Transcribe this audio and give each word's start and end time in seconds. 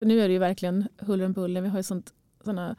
Nu 0.00 0.20
är 0.20 0.28
det 0.28 0.32
ju 0.32 0.38
verkligen 0.38 0.88
huller 0.98 1.24
om 1.24 1.32
buller. 1.32 1.60
Vi 1.60 1.68
har 1.68 1.78
ju 1.78 1.82
sånt, 1.82 2.12
såna 2.44 2.76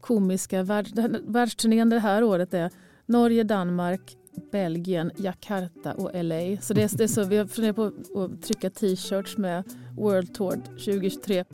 komiska 0.00 0.62
världs, 0.62 0.92
världsturnén 1.26 1.88
det 1.88 1.98
här 1.98 2.22
året 2.22 2.54
är 2.54 2.70
Norge, 3.06 3.44
Danmark, 3.44 4.16
Belgien, 4.52 5.10
Jakarta 5.16 5.94
och 5.94 6.10
LA. 6.14 6.56
Så 6.60 6.74
det 6.74 6.82
är, 6.82 6.96
det 6.96 7.04
är 7.04 7.08
så, 7.08 7.24
vi 7.24 7.36
har 7.36 7.46
funderat 7.46 7.76
på 7.76 7.92
att 8.24 8.42
trycka 8.42 8.70
t-shirts 8.70 9.36
med 9.36 9.64
World 9.96 10.34
Tour 10.34 10.56
2023. 10.66 11.44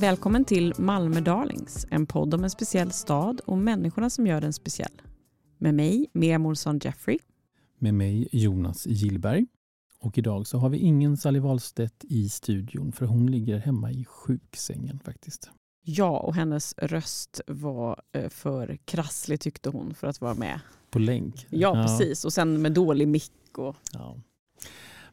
Välkommen 0.00 0.44
till 0.44 0.74
Malmö 0.78 1.20
Darlings, 1.20 1.86
en 1.90 2.06
podd 2.06 2.34
om 2.34 2.44
en 2.44 2.50
speciell 2.50 2.92
stad 2.92 3.40
och 3.46 3.58
människorna 3.58 4.10
som 4.10 4.26
gör 4.26 4.40
den 4.40 4.52
speciell. 4.52 5.02
Med 5.58 5.74
mig, 5.74 6.10
Miriam 6.12 6.46
Olsson 6.46 6.80
Jeffrey. 6.84 7.18
Med 7.78 7.94
mig, 7.94 8.28
Jonas 8.32 8.86
Gillberg. 8.86 9.46
Och 10.00 10.18
idag 10.18 10.46
så 10.46 10.58
har 10.58 10.68
vi 10.68 10.78
ingen 10.78 11.16
Sally 11.16 11.38
Wahlstedt 11.38 12.04
i 12.04 12.28
studion 12.28 12.92
för 12.92 13.06
hon 13.06 13.30
ligger 13.30 13.58
hemma 13.58 13.90
i 13.90 14.04
sjuksängen 14.04 15.00
faktiskt. 15.04 15.50
Ja, 15.82 16.18
och 16.18 16.34
hennes 16.34 16.74
röst 16.78 17.40
var 17.46 18.00
eh, 18.12 18.28
för 18.28 18.78
krasslig 18.84 19.40
tyckte 19.40 19.70
hon 19.70 19.94
för 19.94 20.06
att 20.06 20.20
vara 20.20 20.34
med. 20.34 20.60
På 20.90 20.98
länk? 20.98 21.46
Ja, 21.50 21.58
ja. 21.58 21.82
precis. 21.82 22.24
Och 22.24 22.32
sen 22.32 22.62
med 22.62 22.72
dålig 22.72 23.08
mick. 23.08 23.58
Och... 23.58 23.76
Ja. 23.92 24.16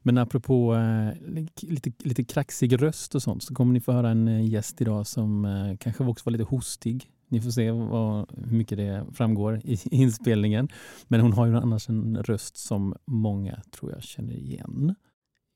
Men 0.08 0.18
apropå 0.18 0.76
eh, 0.76 1.14
lite, 1.62 1.92
lite 2.00 2.24
kraxig 2.24 2.82
röst 2.82 3.16
och 3.16 3.24
sånt 3.24 3.44
så 3.44 3.54
kommer 3.54 3.74
ni 3.74 3.80
få 3.80 3.92
höra 3.92 4.10
en 4.10 4.28
eh, 4.28 4.50
gäst 4.50 4.82
idag 4.82 5.08
som 5.08 5.46
eh, 5.46 5.78
kanske 5.78 6.04
också 6.04 6.26
var 6.26 6.32
lite 6.32 6.44
hostig. 6.44 7.12
Ni 7.28 7.42
får 7.42 7.52
se 7.52 7.72
vad, 7.72 8.32
hur 8.38 8.58
mycket 8.58 8.78
det 8.78 9.06
framgår 9.14 9.62
i 9.64 9.80
inspelningen. 9.96 10.70
Men 11.08 11.22
hon 11.22 11.34
har 11.34 11.46
ju 11.46 11.56
annars 11.58 11.90
en 11.90 12.24
röst 12.24 12.58
som 12.58 12.96
många 13.06 13.62
tror 13.72 13.92
jag 13.92 14.04
känner 14.04 14.34
igen. 14.34 14.96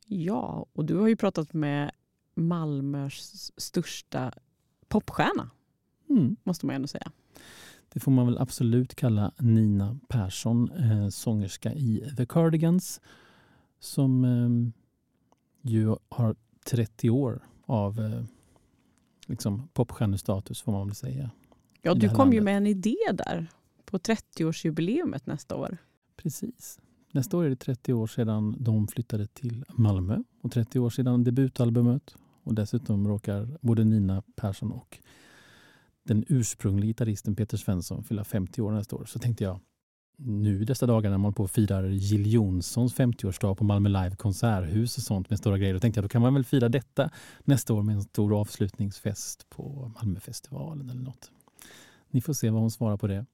Ja, 0.06 0.66
och 0.74 0.86
du 0.86 0.96
har 0.96 1.08
ju 1.08 1.16
pratat 1.16 1.54
med 1.54 1.92
Malmös 2.36 3.52
största 3.62 4.34
popstjärna, 4.88 5.50
mm. 6.10 6.36
måste 6.44 6.66
man 6.66 6.76
ändå 6.76 6.88
säga. 6.88 7.12
Det 7.94 8.00
får 8.00 8.12
man 8.12 8.26
väl 8.26 8.38
absolut 8.38 8.96
kalla 8.96 9.32
Nina 9.40 10.00
Persson, 10.08 10.72
sångerska 11.12 11.74
i 11.74 12.14
The 12.18 12.26
Cardigans 12.26 13.02
som 13.80 14.26
eh, 14.26 15.70
ju 15.72 15.96
har 16.10 16.36
30 16.66 17.10
år 17.10 17.42
av 17.66 18.00
eh, 18.00 18.24
liksom 19.28 19.70
popstjärnestatus 19.74 20.62
får 20.62 20.72
man 20.72 20.88
väl 20.88 20.96
säga. 20.96 21.32
Ja, 21.82 21.94
du 21.94 22.10
kom 22.10 22.18
landet. 22.18 22.36
ju 22.36 22.42
med 22.42 22.58
en 22.58 22.68
idé 22.68 22.98
där 23.14 23.48
på 23.86 23.98
30-årsjubileumet 23.98 25.22
nästa 25.26 25.56
år. 25.56 25.78
Precis. 26.16 26.80
Nästa 27.12 27.38
år 27.38 27.46
är 27.46 27.50
det 27.50 27.56
30 27.56 27.94
år 27.94 28.08
sedan 28.08 28.56
de 28.60 28.88
flyttade 28.88 29.28
till 29.28 29.66
Malmö 29.70 30.24
och 30.42 30.52
30 30.52 30.80
år 30.80 30.90
sedan 30.90 31.24
debutalbumet. 31.24 32.16
Och 32.44 32.56
dessutom 32.56 33.08
råkar 33.08 33.58
både 33.62 33.84
Nina 33.84 34.24
Persson 34.36 34.72
och 34.72 35.00
den 36.04 36.26
ursprungliga 36.28 36.88
gitarristen 36.88 37.36
Peter 37.36 37.58
Svensson 37.58 38.04
fylla 38.04 38.24
50 38.24 38.62
år 38.62 38.72
nästa 38.72 38.96
år. 38.96 39.06
Så 39.06 39.20
tänkte 39.20 39.44
jag, 39.44 39.60
nu 40.22 40.66
dessa 40.66 40.86
dagar 40.86 41.10
när 41.10 41.18
man 41.18 41.34
på 41.34 41.48
firar 41.48 41.84
Jill 41.84 42.34
Johnsons 42.34 42.96
50-årsdag 42.96 43.56
på 43.56 43.64
Malmö 43.64 43.90
Live 43.90 44.16
konserthus 44.16 44.98
och 44.98 45.04
sånt 45.04 45.30
med 45.30 45.40
stora 45.40 45.58
grejer. 45.58 45.74
Då 45.74 45.80
tänkte 45.80 45.98
jag 45.98 46.06
då 46.06 46.10
kan 46.10 46.22
man 46.22 46.34
väl 46.34 46.46
fira 46.46 46.70
detta 46.70 47.10
nästa 47.44 47.74
år 47.74 47.84
med 47.84 47.96
en 47.96 48.02
stor 48.02 48.40
avslutningsfest 48.40 49.50
på 49.50 49.92
Malmöfestivalen 49.96 50.90
eller 50.90 51.02
något. 51.02 51.32
Ni 52.10 52.22
får 52.22 52.34
se 52.34 52.50
vad 52.50 52.62
hon 52.62 52.72
svarar 52.72 52.98
på 52.98 53.08
det. 53.08 53.26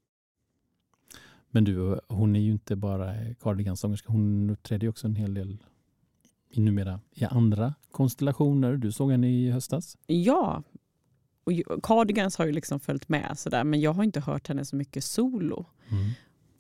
Men 1.52 1.64
du, 1.64 2.00
hon 2.08 2.36
är 2.36 2.40
ju 2.40 2.52
inte 2.52 2.76
bara 2.76 3.34
cardigansångerska. 3.42 4.12
Hon 4.12 4.50
uppträder 4.50 4.90
också 4.90 5.08
en 5.08 5.16
hel 5.16 5.34
del 5.34 5.58
i 6.50 6.60
numera 6.60 7.00
i 7.12 7.26
andra 7.26 7.74
konstellationer. 7.92 8.78
Du 8.78 8.92
såg 8.92 9.12
henne 9.12 9.30
i 9.30 9.52
höstas. 9.52 9.98
Ja, 10.08 10.64
och 11.46 11.84
Cardigans 11.84 12.38
har 12.38 12.46
ju 12.46 12.52
liksom 12.52 12.80
följt 12.80 13.10
med 13.10 13.40
sådär, 13.40 13.64
men 13.64 13.82
jag 13.82 13.94
har 13.94 14.04
inte 14.04 14.20
hört 14.20 14.48
henne 14.48 14.66
så 14.66 14.76
mycket 14.76 15.04
solo. 15.04 15.66
Mm. 15.90 16.12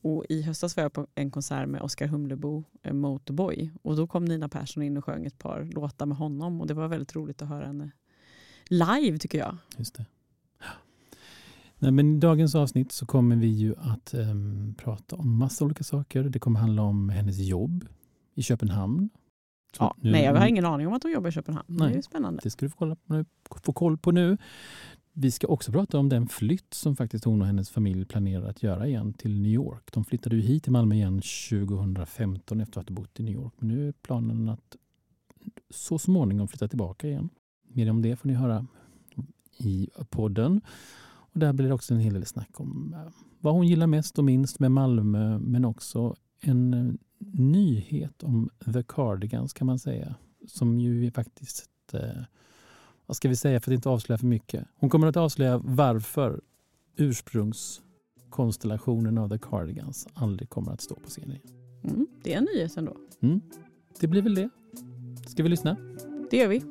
Och 0.06 0.26
I 0.30 0.42
höstas 0.42 0.78
var 0.78 0.84
jag 0.84 0.94
på 0.94 1.08
en 1.16 1.32
konsert 1.32 1.70
med 1.70 1.82
Oskar 1.82 2.08
Humlebo, 2.08 2.64
eh, 2.84 2.94
Motorboy. 2.94 3.72
Och 3.82 3.96
då 3.96 4.08
kom 4.08 4.26
Nina 4.26 4.50
Persson 4.50 4.84
in 4.84 4.98
och 4.98 5.06
sjöng 5.06 5.26
ett 5.26 5.38
par 5.38 5.64
låtar 5.64 6.06
med 6.06 6.18
honom. 6.18 6.62
Och 6.62 6.68
Det 6.68 6.74
var 6.74 6.88
väldigt 6.88 7.16
roligt 7.16 7.42
att 7.42 7.50
höra 7.50 7.66
henne 7.66 7.92
live 8.66 9.18
tycker 9.18 9.38
jag. 9.38 9.58
Just 9.78 9.96
det. 9.96 10.06
Nej, 11.78 11.92
men 11.92 12.16
I 12.16 12.20
dagens 12.20 12.56
avsnitt 12.56 12.92
så 12.92 13.06
kommer 13.06 13.36
vi 13.36 13.48
ju 13.48 13.76
att 13.78 14.14
um, 14.14 14.76
prata 14.78 15.16
om 15.16 15.38
massa 15.38 15.66
olika 15.66 15.84
saker. 15.84 16.24
Det 16.24 16.40
kommer 16.40 16.60
handla 16.60 16.82
om 16.82 17.10
hennes 17.10 17.38
jobb 17.38 17.86
i 18.36 18.44
Köpenhamn. 18.44 19.10
ja, 19.80 19.96
nu, 19.98 20.12
nej, 20.12 20.24
jag 20.24 20.36
har 20.36 20.48
ingen 20.48 20.66
aning 20.66 20.88
om 20.88 20.94
att 20.94 21.04
hon 21.04 21.12
jobbar 21.12 21.30
i 21.30 21.32
Köpenhamn. 21.32 21.66
Nej, 21.68 21.92
det 21.92 21.98
är 21.98 22.02
spännande. 22.02 22.40
Det 22.44 22.50
ska 22.50 22.66
du 22.66 22.70
få, 22.70 22.78
kolla 22.78 22.96
på, 22.96 23.26
få 23.64 23.74
koll 23.74 23.98
på 23.98 24.12
nu. 24.12 24.38
Vi 25.18 25.32
ska 25.32 25.48
också 25.48 25.72
prata 25.72 26.00
om 26.00 26.10
den 26.10 26.28
flytt 26.28 26.74
som 26.74 26.96
faktiskt 26.96 27.26
hon 27.26 27.42
och 27.42 27.48
hennes 27.48 27.70
familj 27.70 28.06
planerar 28.06 28.50
att 28.50 28.64
göra 28.64 28.88
igen 28.88 29.14
till 29.14 29.42
New 29.42 29.52
York. 29.52 29.92
De 29.92 30.06
flyttade 30.06 30.36
ju 30.36 30.42
hit 30.42 30.64
till 30.64 30.72
Malmö 30.72 30.96
igen 30.96 31.22
2015 31.50 32.62
efter 32.62 32.82
att 32.82 32.90
ha 32.90 32.96
bott 32.96 33.20
i 33.20 33.24
New 33.24 33.34
York. 33.34 33.54
Men 33.58 33.68
nu 33.68 33.88
är 33.88 33.92
planen 33.92 34.50
att 34.50 34.76
så 35.70 35.98
småningom 35.98 36.48
flytta 36.48 36.68
tillbaka 36.68 37.08
igen. 37.08 37.30
Mer 37.68 37.90
om 37.90 38.02
det 38.02 38.16
får 38.16 38.28
ni 38.28 38.34
höra 38.34 38.68
i 39.58 39.90
podden. 40.10 40.62
Och 41.06 41.40
där 41.40 41.54
blir 41.54 41.68
det 41.68 41.74
också 41.74 41.94
en 41.94 42.00
hel 42.00 42.14
del 42.14 42.26
snack 42.26 42.60
om 42.60 42.94
eh, 42.94 43.12
vad 43.40 43.54
hon 43.54 43.68
gillar 43.68 43.88
mest 43.88 44.18
och 44.18 44.26
minst 44.26 44.60
med 44.60 44.72
Malmö 44.72 45.40
men 45.40 45.66
också 45.66 46.16
en 46.42 46.74
eh, 46.74 46.94
nyhet 47.40 48.24
om 48.24 48.50
The 48.74 48.84
Cardigans 48.84 49.54
kan 49.54 49.68
man 49.68 49.80
säga. 49.80 50.16
Som 50.48 50.80
ju 50.80 51.12
faktiskt 51.12 51.94
eh, 51.94 52.24
vad 53.06 53.18
ska 53.18 53.30
vi 53.30 53.36
säga 53.36 53.60
för 53.60 53.72
att 53.72 53.76
inte 53.76 53.90
avslöja 53.90 54.18
för 54.18 54.26
mycket? 54.26 54.68
Hon 54.76 54.90
kommer 54.90 55.08
att 55.08 55.18
avslöja 55.18 55.62
varför 55.64 56.42
ursprungskonstellationen 56.98 59.18
av 59.18 59.30
The 59.30 59.38
Cardigans 59.38 60.08
aldrig 60.14 60.50
kommer 60.50 60.72
att 60.72 60.82
stå 60.82 60.96
på 60.96 61.10
scenen. 61.10 61.40
Mm, 61.84 62.08
det 62.24 62.34
är 62.34 62.38
en 62.38 62.48
nyhet 62.56 62.78
ändå. 62.78 62.96
Mm, 63.22 63.42
det 64.00 64.08
blir 64.08 64.22
väl 64.22 64.36
det. 64.36 64.50
Ska 65.28 65.44
vi 65.44 65.50
lyssna? 65.50 65.78
Det 66.32 66.38
gör 66.38 66.48
vi. 66.48 66.62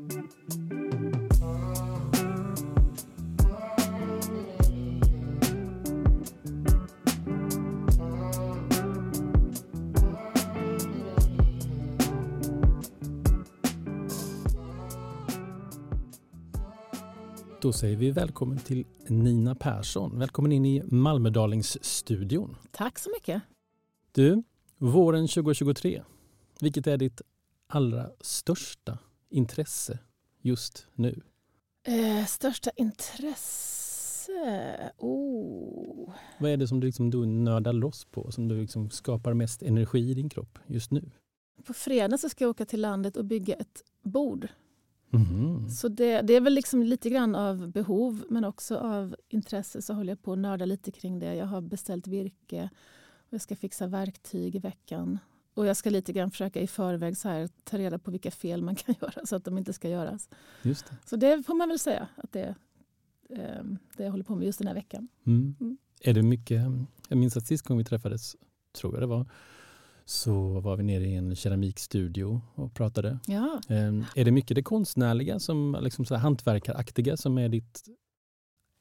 Då 17.64 17.72
säger 17.72 17.96
vi 17.96 18.10
välkommen 18.10 18.58
till 18.58 18.84
Nina 19.06 19.54
Persson. 19.54 20.18
Välkommen 20.18 20.52
in 20.52 20.66
i 20.66 20.82
Malmödalingsstudion. 20.84 22.56
Tack 22.70 22.98
så 22.98 23.10
mycket. 23.10 23.42
Du, 24.12 24.42
våren 24.78 25.28
2023. 25.28 26.02
Vilket 26.60 26.86
är 26.86 26.96
ditt 26.96 27.22
allra 27.66 28.10
största 28.20 28.98
intresse 29.30 29.98
just 30.40 30.86
nu? 30.94 31.20
Eh, 31.86 32.26
största 32.26 32.70
intresse? 32.76 34.32
Oh. 34.98 36.12
Vad 36.38 36.50
är 36.50 36.56
det 36.56 36.68
som 36.68 36.80
du, 36.80 36.86
liksom, 36.86 37.10
du 37.10 37.26
nördar 37.26 37.72
loss 37.72 38.04
på? 38.04 38.30
Som 38.32 38.48
du 38.48 38.60
liksom 38.60 38.90
skapar 38.90 39.34
mest 39.34 39.62
energi 39.62 40.10
i 40.10 40.14
din 40.14 40.28
kropp 40.28 40.58
just 40.66 40.90
nu? 40.90 41.10
På 41.66 41.74
fredag 41.74 42.18
så 42.18 42.28
ska 42.28 42.44
jag 42.44 42.50
åka 42.50 42.66
till 42.66 42.80
landet 42.80 43.16
och 43.16 43.24
bygga 43.24 43.54
ett 43.54 43.84
bord 44.02 44.48
Mm. 45.14 45.70
Så 45.70 45.88
det, 45.88 46.22
det, 46.22 46.34
är 46.34 46.40
väl 46.40 46.54
liksom 46.54 46.82
lite 46.82 47.10
grann 47.10 47.34
av 47.34 47.68
behov 47.68 48.24
men 48.30 48.44
också 48.44 48.76
av 48.76 49.16
intresse 49.28 49.82
så 49.82 49.94
håller 49.94 50.12
jag 50.12 50.22
på 50.22 50.32
att 50.32 50.38
nörda 50.38 50.64
lite 50.64 50.90
kring 50.90 51.18
det. 51.18 51.34
Jag 51.34 51.46
har 51.46 51.60
beställt 51.60 52.06
virke 52.06 52.70
och 53.16 53.32
jag 53.32 53.40
ska 53.40 53.56
fixa 53.56 53.86
verktyg 53.86 54.54
i 54.54 54.58
veckan. 54.58 55.18
Och 55.54 55.66
jag 55.66 55.76
ska 55.76 55.90
lite 55.90 56.12
grann 56.12 56.30
försöka 56.30 56.60
i 56.60 56.66
förväg 56.66 57.16
så 57.16 57.28
här, 57.28 57.48
ta 57.64 57.78
reda 57.78 57.98
på 57.98 58.10
vilka 58.10 58.30
fel 58.30 58.62
man 58.62 58.74
kan 58.74 58.94
göra 59.00 59.26
så 59.26 59.36
att 59.36 59.44
de 59.44 59.58
inte 59.58 59.72
ska 59.72 59.88
göras. 59.88 60.28
Just 60.62 60.86
det. 60.86 60.96
Så 61.06 61.16
det 61.16 61.42
får 61.46 61.54
man 61.54 61.68
väl 61.68 61.78
säga 61.78 62.08
att 62.16 62.32
det, 62.32 62.54
eh, 63.28 63.64
det 63.96 64.04
jag 64.04 64.10
håller 64.10 64.24
på 64.24 64.34
med 64.34 64.46
just 64.46 64.58
den 64.58 64.68
här 64.68 64.74
veckan. 64.74 65.08
Mm. 65.26 65.56
Mm. 65.60 65.76
Är 66.00 66.14
det 66.14 66.22
mycket, 66.22 66.62
jag 67.08 67.18
minns 67.18 67.36
att 67.36 67.46
sist 67.46 67.66
gång 67.66 67.78
vi 67.78 67.84
träffades, 67.84 68.36
tror 68.72 68.92
jag 68.94 69.02
det 69.02 69.06
var, 69.06 69.26
så 70.04 70.60
var 70.60 70.76
vi 70.76 70.82
nere 70.82 71.04
i 71.04 71.14
en 71.14 71.36
keramikstudio 71.36 72.40
och 72.54 72.74
pratade. 72.74 73.18
Ja. 73.26 73.60
Ehm, 73.68 74.04
är 74.14 74.24
det 74.24 74.30
mycket 74.30 74.54
det 74.54 74.62
konstnärliga, 74.62 75.38
som, 75.38 75.78
liksom 75.80 76.04
så 76.04 76.14
hantverkaraktiga, 76.14 77.16
som 77.16 77.38
är 77.38 77.48
ditt 77.48 77.82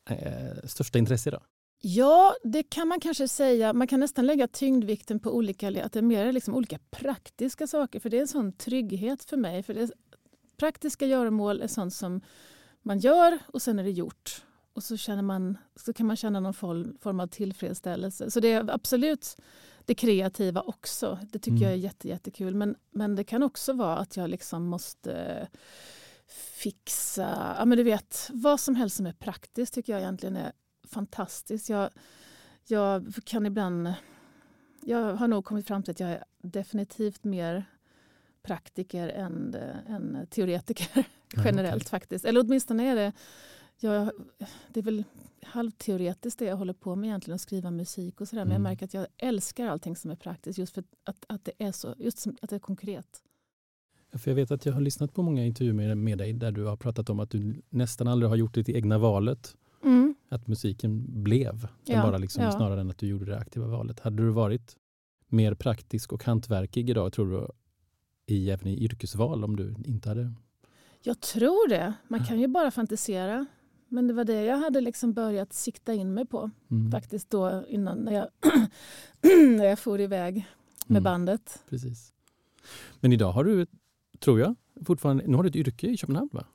eh, 0.09 0.67
största 0.67 0.99
intresse 0.99 1.29
idag? 1.29 1.41
Ja, 1.81 2.35
det 2.43 2.63
kan 2.63 2.87
man 2.87 2.99
kanske 2.99 3.27
säga. 3.27 3.73
Man 3.73 3.87
kan 3.87 3.99
nästan 3.99 4.25
lägga 4.25 4.47
tyngdvikten 4.47 5.19
på 5.19 5.35
olika, 5.35 5.85
att 5.85 5.93
det 5.93 5.99
är 5.99 6.01
mer 6.01 6.31
liksom 6.31 6.55
olika 6.55 6.79
praktiska 6.91 7.67
saker. 7.67 7.99
För 7.99 8.09
det 8.09 8.17
är 8.17 8.21
en 8.21 8.27
sån 8.27 8.53
trygghet 8.53 9.23
för 9.23 9.37
mig. 9.37 9.63
För 9.63 9.73
det, 9.73 9.91
praktiska 10.57 11.05
göromål 11.05 11.61
är 11.61 11.67
sånt 11.67 11.93
som 11.93 12.21
man 12.81 12.99
gör 12.99 13.39
och 13.47 13.61
sen 13.61 13.79
är 13.79 13.83
det 13.83 13.91
gjort. 13.91 14.43
och 14.73 14.83
så, 14.83 14.97
känner 14.97 15.21
man, 15.21 15.57
så 15.75 15.93
kan 15.93 16.05
man 16.05 16.15
känna 16.15 16.39
någon 16.39 16.53
form, 16.53 16.97
form 17.01 17.19
av 17.19 17.27
tillfredsställelse. 17.27 18.31
Så 18.31 18.39
det 18.39 18.51
är 18.51 18.69
absolut 18.69 19.35
det 19.85 19.95
kreativa 19.95 20.61
också. 20.61 21.19
Det 21.31 21.39
tycker 21.39 21.57
mm. 21.57 21.63
jag 21.63 21.71
är 21.71 21.77
jätte, 21.77 22.07
jättekul. 22.07 22.55
Men, 22.55 22.75
men 22.91 23.15
det 23.15 23.23
kan 23.23 23.43
också 23.43 23.73
vara 23.73 23.97
att 23.97 24.17
jag 24.17 24.29
liksom 24.29 24.65
måste 24.65 25.47
fixa, 26.33 27.55
ja 27.59 27.65
men 27.65 27.77
du 27.77 27.83
vet, 27.83 28.29
vad 28.33 28.59
som 28.59 28.75
helst 28.75 28.95
som 28.97 29.05
är 29.05 29.13
praktiskt 29.13 29.73
tycker 29.73 29.93
jag 29.93 30.01
egentligen 30.01 30.37
är 30.37 30.51
fantastiskt. 30.87 31.69
Jag, 31.69 31.89
jag 32.67 33.13
kan 33.23 33.45
ibland, 33.45 33.93
jag 34.81 35.15
har 35.15 35.27
nog 35.27 35.45
kommit 35.45 35.67
fram 35.67 35.83
till 35.83 35.91
att 35.91 35.99
jag 35.99 36.09
är 36.09 36.23
definitivt 36.41 37.23
mer 37.23 37.65
praktiker 38.43 39.09
än, 39.09 39.55
än 39.87 40.27
teoretiker 40.29 41.05
generellt 41.45 41.83
okay. 41.83 41.89
faktiskt. 41.89 42.25
Eller 42.25 42.41
åtminstone 42.41 42.91
är 42.91 42.95
det, 42.95 43.11
jag, 43.79 44.11
det 44.67 44.79
är 44.79 44.83
väl 44.83 45.03
halvteoretiskt 45.45 46.39
det 46.39 46.45
jag 46.45 46.57
håller 46.57 46.73
på 46.73 46.95
med 46.95 47.07
egentligen, 47.07 47.35
att 47.35 47.41
skriva 47.41 47.71
musik 47.71 48.21
och 48.21 48.27
sådär. 48.27 48.41
Mm. 48.41 48.47
Men 48.47 48.53
jag 48.53 48.59
mm. 48.59 48.71
märker 48.71 48.85
att 48.85 48.93
jag 48.93 49.07
älskar 49.17 49.67
allting 49.67 49.95
som 49.95 50.11
är 50.11 50.15
praktiskt 50.15 50.59
just 50.59 50.73
för 50.73 50.83
att, 51.03 51.25
att 51.27 51.45
det 51.45 51.51
är 51.57 51.71
så, 51.71 51.95
just 51.97 52.27
att 52.41 52.49
det 52.49 52.55
är 52.55 52.59
konkret. 52.59 53.23
För 54.13 54.31
jag 54.31 54.35
vet 54.35 54.51
att 54.51 54.65
jag 54.65 54.73
har 54.73 54.81
lyssnat 54.81 55.13
på 55.13 55.21
många 55.21 55.45
intervjuer 55.45 55.73
med, 55.73 55.97
med 55.97 56.17
dig 56.17 56.33
där 56.33 56.51
du 56.51 56.63
har 56.63 56.75
pratat 56.75 57.09
om 57.09 57.19
att 57.19 57.29
du 57.29 57.61
nästan 57.69 58.07
aldrig 58.07 58.29
har 58.29 58.35
gjort 58.35 58.53
ditt 58.53 58.69
egna 58.69 58.97
valet. 58.97 59.55
Mm. 59.83 60.15
Att 60.29 60.47
musiken 60.47 61.23
blev, 61.23 61.67
ja, 61.85 62.01
bara 62.01 62.17
liksom, 62.17 62.43
ja. 62.43 62.51
snarare 62.51 62.81
än 62.81 62.89
att 62.89 62.97
du 62.97 63.07
gjorde 63.07 63.25
det 63.25 63.37
aktiva 63.37 63.67
valet. 63.67 63.99
Hade 63.99 64.23
du 64.23 64.29
varit 64.29 64.77
mer 65.27 65.53
praktisk 65.53 66.13
och 66.13 66.23
hantverkig 66.23 66.89
idag, 66.89 67.13
tror 67.13 67.31
du, 67.31 67.47
i, 68.33 68.49
även 68.49 68.67
i 68.67 68.83
yrkesval 68.83 69.43
om 69.43 69.55
du 69.55 69.75
inte 69.85 70.09
hade... 70.09 70.33
Jag 71.01 71.19
tror 71.19 71.69
det. 71.69 71.93
Man 72.07 72.25
kan 72.25 72.39
ju 72.39 72.47
bara 72.47 72.71
fantisera. 72.71 73.45
Men 73.93 74.07
det 74.07 74.13
var 74.13 74.23
det 74.23 74.43
jag 74.43 74.57
hade 74.57 74.81
liksom 74.81 75.13
börjat 75.13 75.53
sikta 75.53 75.93
in 75.93 76.13
mig 76.13 76.25
på 76.25 76.51
mm. 76.71 76.91
faktiskt 76.91 77.29
då 77.29 77.63
innan 77.67 77.97
när 77.97 78.11
jag, 78.11 78.27
när 79.57 79.65
jag 79.65 79.79
for 79.79 80.01
iväg 80.01 80.35
med 80.85 80.97
mm. 80.99 81.03
bandet. 81.03 81.63
Precis. 81.69 82.13
Men 82.99 83.13
idag 83.13 83.31
har 83.31 83.43
du, 83.43 83.65
tror 84.19 84.39
jag, 84.39 84.55
fortfarande, 84.85 85.23
nu 85.27 85.35
har 85.35 85.43
du 85.43 85.49
ett 85.49 85.55
yrke 85.55 85.87
i 85.87 85.97
Köpenhamn 85.97 86.29
va? 86.31 86.45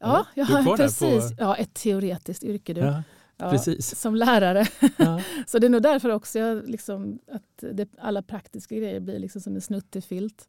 Ja, 0.00 0.26
jag 0.34 0.44
har 0.44 0.76
precis. 0.76 1.36
På... 1.36 1.42
Ja, 1.42 1.56
ett 1.56 1.74
teoretiskt 1.74 2.44
yrke. 2.44 2.74
Du. 2.74 2.80
Ja, 2.80 3.02
ja, 3.36 3.50
precis. 3.50 4.00
Som 4.00 4.14
lärare. 4.14 4.66
Ja. 4.96 5.22
så 5.46 5.58
det 5.58 5.66
är 5.66 5.70
nog 5.70 5.82
därför 5.82 6.10
också 6.10 6.38
jag, 6.38 6.68
liksom, 6.68 7.18
att 7.32 7.64
det, 7.72 7.88
alla 7.98 8.22
praktiska 8.22 8.76
grejer 8.76 9.00
blir 9.00 9.18
liksom 9.18 9.40
som 9.40 9.54
en 9.54 9.60
snuttefilt. 9.60 10.48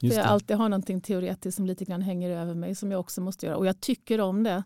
För 0.00 0.06
jag 0.06 0.26
alltid 0.26 0.56
har 0.56 0.68
någonting 0.68 1.00
teoretiskt 1.00 1.56
som 1.56 1.66
lite 1.66 1.84
grann 1.84 2.02
hänger 2.02 2.30
över 2.30 2.54
mig 2.54 2.74
som 2.74 2.90
jag 2.90 3.00
också 3.00 3.20
måste 3.20 3.46
göra. 3.46 3.56
Och 3.56 3.66
jag 3.66 3.80
tycker 3.80 4.20
om 4.20 4.42
det. 4.42 4.64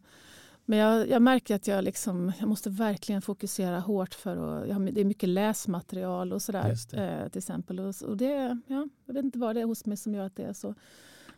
Men 0.70 0.78
jag, 0.78 1.08
jag 1.08 1.22
märker 1.22 1.54
att 1.54 1.66
jag, 1.66 1.84
liksom, 1.84 2.32
jag 2.38 2.48
måste 2.48 2.70
verkligen 2.70 3.22
fokusera 3.22 3.80
hårt 3.80 4.14
för 4.14 4.30
att, 4.30 4.72
har, 4.72 4.90
det 4.90 5.00
är 5.00 5.04
mycket 5.04 5.28
läsmaterial 5.28 6.32
och 6.32 6.42
sådär. 6.42 6.76
Eh, 6.92 7.28
till 7.28 7.38
exempel. 7.38 7.80
Och, 7.80 7.94
och 8.06 8.16
det, 8.16 8.58
ja, 8.66 8.88
jag 9.06 9.14
vet 9.14 9.24
inte 9.24 9.38
vad 9.38 9.56
det 9.56 9.60
är 9.60 9.64
hos 9.64 9.86
mig 9.86 9.96
som 9.96 10.14
gör 10.14 10.26
att 10.26 10.36
det 10.36 10.42
är 10.42 10.52
så. 10.52 10.74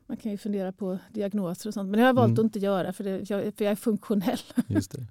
Man 0.07 0.17
kan 0.17 0.33
ju 0.33 0.39
fundera 0.39 0.73
på 0.73 0.99
diagnoser 1.13 1.71
och 1.71 1.75
sånt. 1.75 1.91
Men 1.91 1.99
det 1.99 2.01
har 2.03 2.07
jag 2.09 2.15
valt 2.15 2.29
mm. 2.29 2.41
att 2.41 2.45
inte 2.45 2.59
göra 2.59 2.93
för, 2.93 3.05
det, 3.05 3.31
jag, 3.31 3.55
för 3.55 3.65
jag 3.65 3.73
är 3.73 3.77
funktionell. 3.77 4.39
Just 4.67 4.91
det. 4.91 5.07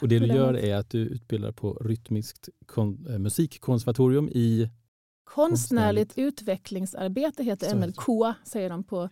Och 0.00 0.08
det 0.08 0.18
du 0.18 0.26
gör 0.26 0.56
är 0.56 0.76
att 0.76 0.90
du 0.90 0.98
utbildar 0.98 1.52
på 1.52 1.72
Rytmiskt 1.72 2.48
kon, 2.66 3.06
äh, 3.10 3.18
musikkonservatorium 3.18 4.28
i 4.28 4.70
Konstnärligt 5.24 6.18
utvecklingsarbete 6.18 7.44
heter 7.44 7.72
ämnet. 7.72 7.96
KOA 7.96 8.34
säger 8.44 8.70
de 8.70 8.84
på, 8.84 9.08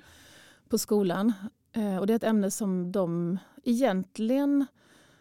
på 0.68 0.78
skolan. 0.78 1.32
Eh, 1.72 1.96
och 1.96 2.06
det 2.06 2.12
är 2.12 2.16
ett 2.16 2.24
ämne 2.24 2.50
som 2.50 2.92
de 2.92 3.38
egentligen 3.70 4.66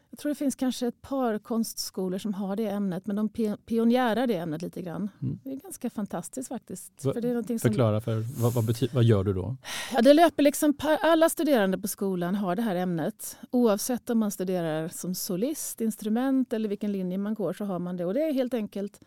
jag 0.09 0.19
tror 0.19 0.29
det 0.29 0.35
finns 0.35 0.55
kanske 0.55 0.87
ett 0.87 1.01
par 1.01 1.39
konstskolor 1.39 2.17
som 2.17 2.33
har 2.33 2.55
det 2.55 2.67
ämnet 2.67 3.07
men 3.07 3.15
de 3.15 3.29
pionjärar 3.65 4.27
det 4.27 4.35
ämnet 4.35 4.61
lite 4.61 4.81
grann. 4.81 5.09
Mm. 5.21 5.39
Det 5.43 5.51
är 5.51 5.55
ganska 5.55 5.89
fantastiskt 5.89 6.49
faktiskt. 6.49 7.05
Va, 7.05 7.13
för 7.13 7.21
det 7.21 7.29
är 7.29 7.43
som, 7.43 7.59
förklara, 7.59 8.01
för, 8.01 8.41
vad, 8.41 8.53
vad, 8.53 8.77
vad 8.93 9.03
gör 9.03 9.23
du 9.23 9.33
då? 9.33 9.55
Ja, 9.93 10.01
det 10.01 10.13
löper 10.13 10.43
liksom, 10.43 10.73
alla 11.01 11.29
studerande 11.29 11.77
på 11.77 11.87
skolan 11.87 12.35
har 12.35 12.55
det 12.55 12.61
här 12.61 12.75
ämnet. 12.75 13.37
Oavsett 13.51 14.09
om 14.09 14.19
man 14.19 14.31
studerar 14.31 14.87
som 14.87 15.15
solist, 15.15 15.81
instrument 15.81 16.53
eller 16.53 16.69
vilken 16.69 16.91
linje 16.91 17.17
man 17.17 17.33
går 17.33 17.53
så 17.53 17.65
har 17.65 17.79
man 17.79 17.97
det. 17.97 18.05
Och 18.05 18.13
det 18.13 18.21
är 18.21 18.33
helt 18.33 18.53
enkelt 18.53 19.01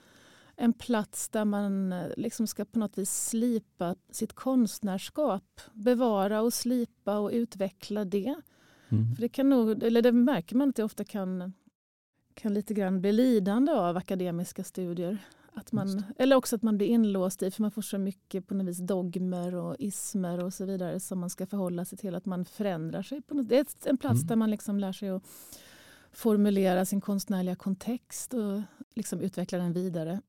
en 0.57 0.73
plats 0.73 1.29
där 1.29 1.45
man 1.45 1.93
eh, 1.93 2.07
liksom 2.17 2.47
ska 2.47 2.65
på 2.65 2.79
något 2.79 2.99
vis 2.99 3.29
slipa 3.29 3.95
sitt 4.11 4.33
konstnärskap. 4.33 5.61
Bevara 5.73 6.41
och 6.41 6.55
slipa 6.55 7.19
och 7.19 7.31
utveckla 7.33 8.05
det. 8.05 8.35
Mm. 8.91 9.15
För 9.15 9.23
det, 9.23 9.29
kan 9.29 9.51
nog, 9.51 9.83
eller 9.83 10.03
det 10.03 10.13
märker 10.13 10.57
man 10.57 10.69
att 10.69 10.77
det 10.77 10.85
ofta 10.85 11.05
kan, 11.05 11.53
kan 12.35 12.55
lite 12.55 12.75
grann 12.75 13.01
bli 13.01 13.13
lidande 13.13 13.73
av 13.73 13.97
akademiska 13.97 14.65
studier. 14.65 15.19
Att 15.55 15.73
man, 15.73 16.03
eller 16.19 16.37
också 16.37 16.57
att 16.57 16.63
man 16.63 16.77
blir 16.77 16.87
inlåst 16.87 17.43
i, 17.43 17.51
för 17.51 17.63
man 17.63 17.71
får 17.71 17.83
så 17.83 17.99
mycket 17.99 18.47
på 18.47 18.55
något 18.55 18.67
vis 18.67 18.79
dogmer 18.79 19.55
och 19.55 19.77
ismer 19.79 20.45
och 20.45 20.55
så 20.55 20.65
vidare 20.65 21.01
som 21.01 21.19
man 21.19 21.31
ska 21.31 21.47
förhålla 21.47 21.85
sig 21.85 21.99
till. 21.99 22.15
Att 22.15 22.27
man 22.27 22.45
förändrar 22.45 23.03
sig. 23.03 23.23
På 23.23 23.35
något, 23.35 23.49
det 23.49 23.59
är 23.59 23.89
en 23.89 23.99
plats 23.99 24.21
mm. 24.21 24.27
där 24.27 24.37
man 24.37 24.51
liksom 24.51 24.79
lär 24.79 24.93
sig 24.93 25.09
att 25.09 25.23
formulera 26.13 26.85
sin 26.85 27.01
konstnärliga 27.01 27.57
kontext 27.57 28.35
och 28.35 28.63
liksom 28.95 29.21
utveckla 29.21 29.59
den 29.59 29.73
vidare. 29.73 30.21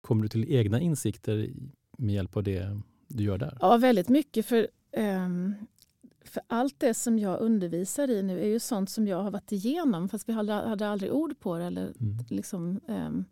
Kommer 0.00 0.22
du 0.22 0.28
till 0.28 0.52
egna 0.52 0.80
insikter 0.80 1.50
med 1.98 2.14
hjälp 2.14 2.36
av 2.36 2.42
det 2.42 2.80
du 3.08 3.24
gör 3.24 3.38
där? 3.38 3.58
Ja, 3.60 3.76
väldigt 3.76 4.08
mycket. 4.08 4.46
För, 4.46 4.68
um, 4.96 5.54
för 6.28 6.42
allt 6.46 6.80
det 6.80 6.94
som 6.94 7.18
jag 7.18 7.40
undervisar 7.40 8.10
i 8.10 8.22
nu 8.22 8.40
är 8.40 8.46
ju 8.46 8.58
sånt 8.58 8.90
som 8.90 9.06
jag 9.06 9.22
har 9.22 9.30
varit 9.30 9.52
igenom 9.52 10.08
fast 10.08 10.28
vi 10.28 10.32
hade, 10.32 10.52
hade 10.52 10.88
aldrig 10.88 11.12
ord 11.12 11.40
på 11.40 11.58
det 11.58 11.64
eller 11.64 11.82
mm. 11.82 12.18
liksom, 12.28 12.80
um, 12.88 13.24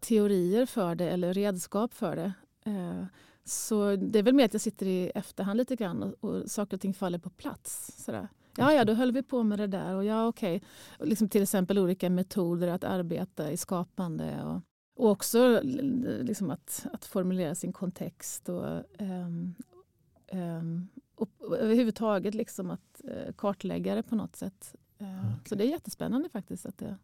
teorier 0.00 0.66
för 0.66 0.94
det 0.94 1.10
eller 1.10 1.34
redskap 1.34 1.94
för 1.94 2.16
det. 2.16 2.32
Uh, 2.70 3.04
så 3.44 3.96
det 3.96 4.18
är 4.18 4.22
väl 4.22 4.34
mer 4.34 4.44
att 4.44 4.52
jag 4.52 4.60
sitter 4.60 4.86
i 4.86 5.12
efterhand 5.14 5.56
lite 5.56 5.76
grann 5.76 6.02
och, 6.02 6.30
och 6.30 6.50
saker 6.50 6.76
och 6.76 6.80
ting 6.80 6.94
faller 6.94 7.18
på 7.18 7.30
plats. 7.30 7.92
Sådär. 8.04 8.28
Ja, 8.56 8.72
ja, 8.72 8.84
då 8.84 8.94
höll 8.94 9.12
vi 9.12 9.22
på 9.22 9.42
med 9.42 9.58
det 9.58 9.66
där. 9.66 9.94
Och 9.94 10.04
ja, 10.04 10.26
okej. 10.26 10.56
Okay. 10.96 11.08
Liksom 11.08 11.28
till 11.28 11.42
exempel 11.42 11.78
olika 11.78 12.10
metoder 12.10 12.68
att 12.68 12.84
arbeta 12.84 13.50
i 13.50 13.56
skapande. 13.56 14.44
Och, 14.44 14.60
och 15.04 15.10
också 15.10 15.60
liksom 16.20 16.50
att, 16.50 16.86
att 16.92 17.04
formulera 17.04 17.54
sin 17.54 17.72
kontext 17.72 18.48
och, 18.48 18.82
um, 18.98 19.54
um, 20.32 20.88
och 21.14 21.30
överhuvudtaget 21.58 22.34
liksom 22.34 22.70
att 22.70 23.00
uh, 23.04 23.32
kartlägga 23.36 23.94
det 23.94 24.02
på 24.02 24.16
något 24.16 24.36
sätt. 24.36 24.74
Eh, 24.98 25.18
okay. 25.18 25.48
Så 25.48 25.54
det 25.54 25.64
är 25.64 25.68
jättespännande 25.68 26.28
faktiskt 26.28 26.66
att, 26.66 26.78
det, 26.78 26.98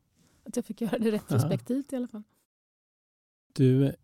att 0.44 0.56
jag 0.56 0.64
fick 0.64 0.80
göra 0.80 0.98
det 0.98 1.10
retrospektivt 1.10 1.92
Aha. 1.92 1.94
i 1.94 1.96
alla 1.96 2.08
fall. 2.08 2.22
Du, 3.52 3.94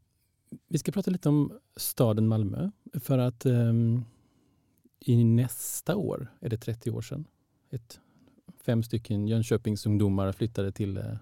vi 0.68 0.78
ska 0.78 0.92
prata 0.92 1.10
lite 1.10 1.28
om 1.28 1.58
staden 1.76 2.28
Malmö. 2.28 2.70
För 3.00 3.18
att 3.18 3.46
um, 3.46 4.04
i 5.00 5.24
nästa 5.24 5.96
år 5.96 6.32
är 6.40 6.48
det 6.48 6.56
30 6.56 6.90
år 6.90 7.02
sedan 7.02 7.26
ett, 7.70 8.00
fem 8.60 8.82
stycken 8.82 9.28
Jönköpingsungdomar 9.28 10.32
flyttade 10.32 10.72
till 10.72 10.98
uh, 10.98 11.16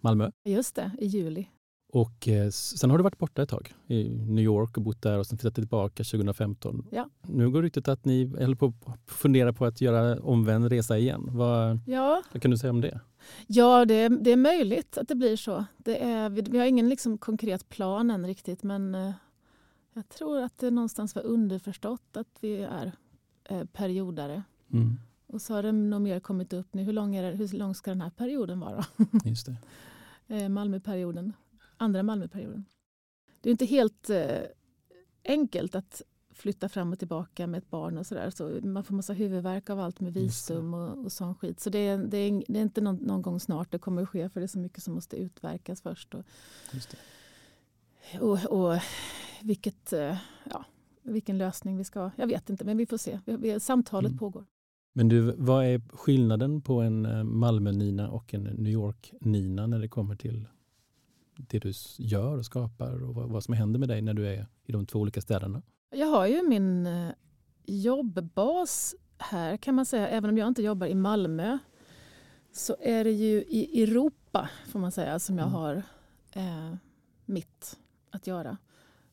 Malmö. 0.00 0.30
Just 0.44 0.74
det, 0.74 0.90
i 0.98 1.06
juli. 1.06 1.46
Och 1.92 2.28
eh, 2.28 2.50
sen 2.50 2.90
har 2.90 2.98
du 2.98 3.04
varit 3.04 3.18
borta 3.18 3.42
ett 3.42 3.48
tag 3.48 3.74
i 3.86 4.08
New 4.08 4.44
York 4.44 4.76
och 4.76 4.82
bott 4.82 5.02
där 5.02 5.18
och 5.18 5.26
sen 5.26 5.38
flyttat 5.38 5.54
tillbaka 5.54 6.04
2015. 6.04 6.86
Ja. 6.90 7.08
Nu 7.22 7.50
går 7.50 7.62
ryktet 7.62 7.88
att 7.88 8.04
ni 8.04 8.26
håller 8.26 8.54
på 8.54 8.72
att 8.86 9.10
fundera 9.10 9.52
på 9.52 9.64
att 9.64 9.80
göra 9.80 10.20
omvänd 10.20 10.68
resa 10.68 10.98
igen. 10.98 11.28
Vad, 11.30 11.80
ja. 11.86 12.22
vad 12.32 12.42
kan 12.42 12.50
du 12.50 12.58
säga 12.58 12.70
om 12.70 12.80
det? 12.80 13.00
Ja, 13.46 13.84
det, 13.84 14.08
det 14.08 14.32
är 14.32 14.36
möjligt 14.36 14.98
att 14.98 15.08
det 15.08 15.14
blir 15.14 15.36
så. 15.36 15.64
Det 15.76 16.02
är, 16.02 16.30
vi 16.30 16.58
har 16.58 16.66
ingen 16.66 16.88
liksom 16.88 17.18
konkret 17.18 17.68
plan 17.68 18.10
än 18.10 18.26
riktigt 18.26 18.62
men 18.62 18.94
eh, 18.94 19.12
jag 19.94 20.08
tror 20.08 20.40
att 20.40 20.58
det 20.58 20.70
någonstans 20.70 21.14
var 21.14 21.22
underförstått 21.22 22.16
att 22.16 22.38
vi 22.40 22.62
är 22.62 22.92
eh, 23.44 23.64
periodare. 23.64 24.42
Mm. 24.72 24.98
Och 25.26 25.42
så 25.42 25.54
har 25.54 25.62
det 25.62 25.72
nog 25.72 26.00
mer 26.00 26.20
kommit 26.20 26.52
upp 26.52 26.74
nu. 26.74 26.82
Hur 26.82 26.92
lång, 26.92 27.16
är 27.16 27.22
det, 27.22 27.36
hur 27.36 27.58
lång 27.58 27.74
ska 27.74 27.90
den 27.90 28.00
här 28.00 28.10
perioden 28.10 28.60
vara? 28.60 28.84
Just 29.24 29.46
det. 29.46 29.56
Eh, 30.28 30.48
Malmöperioden. 30.48 31.32
Andra 31.82 32.02
Malmöperioden. 32.02 32.64
Det 33.40 33.48
är 33.48 33.50
inte 33.50 33.64
helt 33.64 34.10
eh, 34.10 34.40
enkelt 35.24 35.74
att 35.74 36.02
flytta 36.34 36.68
fram 36.68 36.92
och 36.92 36.98
tillbaka 36.98 37.46
med 37.46 37.58
ett 37.58 37.70
barn 37.70 37.98
och 37.98 38.06
sådär. 38.06 38.30
Så 38.30 38.60
man 38.62 38.84
får 38.84 38.94
massa 38.94 39.12
huvudvärk 39.12 39.70
av 39.70 39.80
allt 39.80 40.00
med 40.00 40.14
visum 40.14 40.74
och, 40.74 41.04
och 41.04 41.12
sån 41.12 41.34
skit. 41.34 41.60
Så 41.60 41.70
det 41.70 41.78
är, 41.78 41.98
det 41.98 42.16
är, 42.16 42.44
det 42.48 42.58
är 42.58 42.62
inte 42.62 42.80
någon, 42.80 42.96
någon, 42.96 43.22
gång 43.22 43.40
snart 43.40 43.70
det 43.70 43.78
kommer 43.78 44.02
att 44.02 44.08
ske 44.08 44.28
för 44.28 44.40
det 44.40 44.44
är 44.44 44.48
så 44.48 44.58
mycket 44.58 44.82
som 44.82 44.94
måste 44.94 45.16
utverkas 45.16 45.80
först. 45.80 46.14
Och, 46.14 46.24
och, 48.20 48.46
och 48.46 48.78
vilket, 49.42 49.92
eh, 49.92 50.16
ja, 50.50 50.64
vilken 51.02 51.38
lösning 51.38 51.76
vi 51.76 51.84
ska 51.84 52.00
ha. 52.00 52.10
Jag 52.16 52.26
vet 52.26 52.50
inte, 52.50 52.64
men 52.64 52.76
vi 52.76 52.86
får 52.86 52.98
se. 52.98 53.20
Vi, 53.24 53.60
samtalet 53.60 54.10
mm. 54.10 54.18
pågår. 54.18 54.44
Men 54.94 55.08
du, 55.08 55.34
vad 55.38 55.64
är 55.64 55.80
skillnaden 55.88 56.62
på 56.62 56.80
en 56.80 57.06
eh, 57.06 57.24
Malmö-Nina 57.24 58.10
och 58.10 58.34
en 58.34 58.42
New 58.42 58.72
York-Nina 58.72 59.66
när 59.66 59.78
det 59.78 59.88
kommer 59.88 60.16
till 60.16 60.46
det 61.36 61.58
du 61.58 61.72
gör 61.98 62.38
och 62.38 62.44
skapar 62.44 63.02
och 63.02 63.14
vad, 63.14 63.28
vad 63.28 63.44
som 63.44 63.54
händer 63.54 63.78
med 63.78 63.88
dig 63.88 64.02
när 64.02 64.14
du 64.14 64.26
är 64.26 64.46
i 64.64 64.72
de 64.72 64.86
två 64.86 64.98
olika 64.98 65.20
städerna? 65.20 65.62
Jag 65.90 66.06
har 66.06 66.26
ju 66.26 66.48
min 66.48 66.86
eh, 66.86 67.10
jobbbas 67.64 68.94
här 69.18 69.56
kan 69.56 69.74
man 69.74 69.86
säga, 69.86 70.08
även 70.08 70.30
om 70.30 70.38
jag 70.38 70.48
inte 70.48 70.62
jobbar 70.62 70.86
i 70.86 70.94
Malmö 70.94 71.58
så 72.52 72.76
är 72.80 73.04
det 73.04 73.10
ju 73.10 73.44
i 73.48 73.82
Europa 73.82 74.48
får 74.68 74.78
man 74.78 74.92
säga 74.92 75.18
som 75.18 75.38
jag 75.38 75.46
mm. 75.46 75.54
har 75.54 75.82
eh, 76.32 76.74
mitt 77.24 77.78
att 78.10 78.26
göra. 78.26 78.56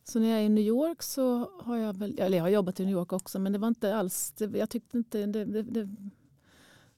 Så 0.04 0.20
när 0.20 0.30
jag 0.30 0.40
är 0.40 0.44
i 0.44 0.50
New 0.50 0.64
York 0.64 1.04
så 1.04 1.52
har 1.64 1.78
jag 1.78 1.98
väl, 1.98 2.20
eller 2.20 2.38
jag 2.38 2.44
har 2.44 2.50
jobbat 2.50 2.80
i 2.80 2.86
New 2.86 2.94
York 2.94 3.14
också 3.14 3.40
men 3.40 3.54
det 3.54 3.60
var 3.60 3.68
inte 3.68 3.96
alls, 3.96 4.32
det, 4.32 4.58
jag 4.58 4.70
tyckte 4.70 4.98
inte, 4.98 5.26
det, 5.26 5.46
det, 5.46 5.64
det, 5.64 5.90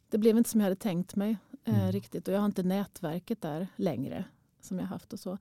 det, 0.09 0.17
blev 0.17 0.37
inte 0.37 0.49
som 0.49 0.59
jag 0.59 0.65
hade 0.65 0.75
tänkt 0.75 1.15
mig 1.15 1.37
eh, 1.63 1.79
mm. 1.79 1.91
riktigt 1.91 2.27
och 2.27 2.33
jag 2.33 2.39
har 2.39 2.45
inte 2.45 2.63
nätverket 2.63 3.41
där 3.41 3.67
längre 3.75 4.25
som 4.63 4.80
jag 4.80 4.86
haft 4.86 5.13
och 5.13 5.20
så. 5.20 5.38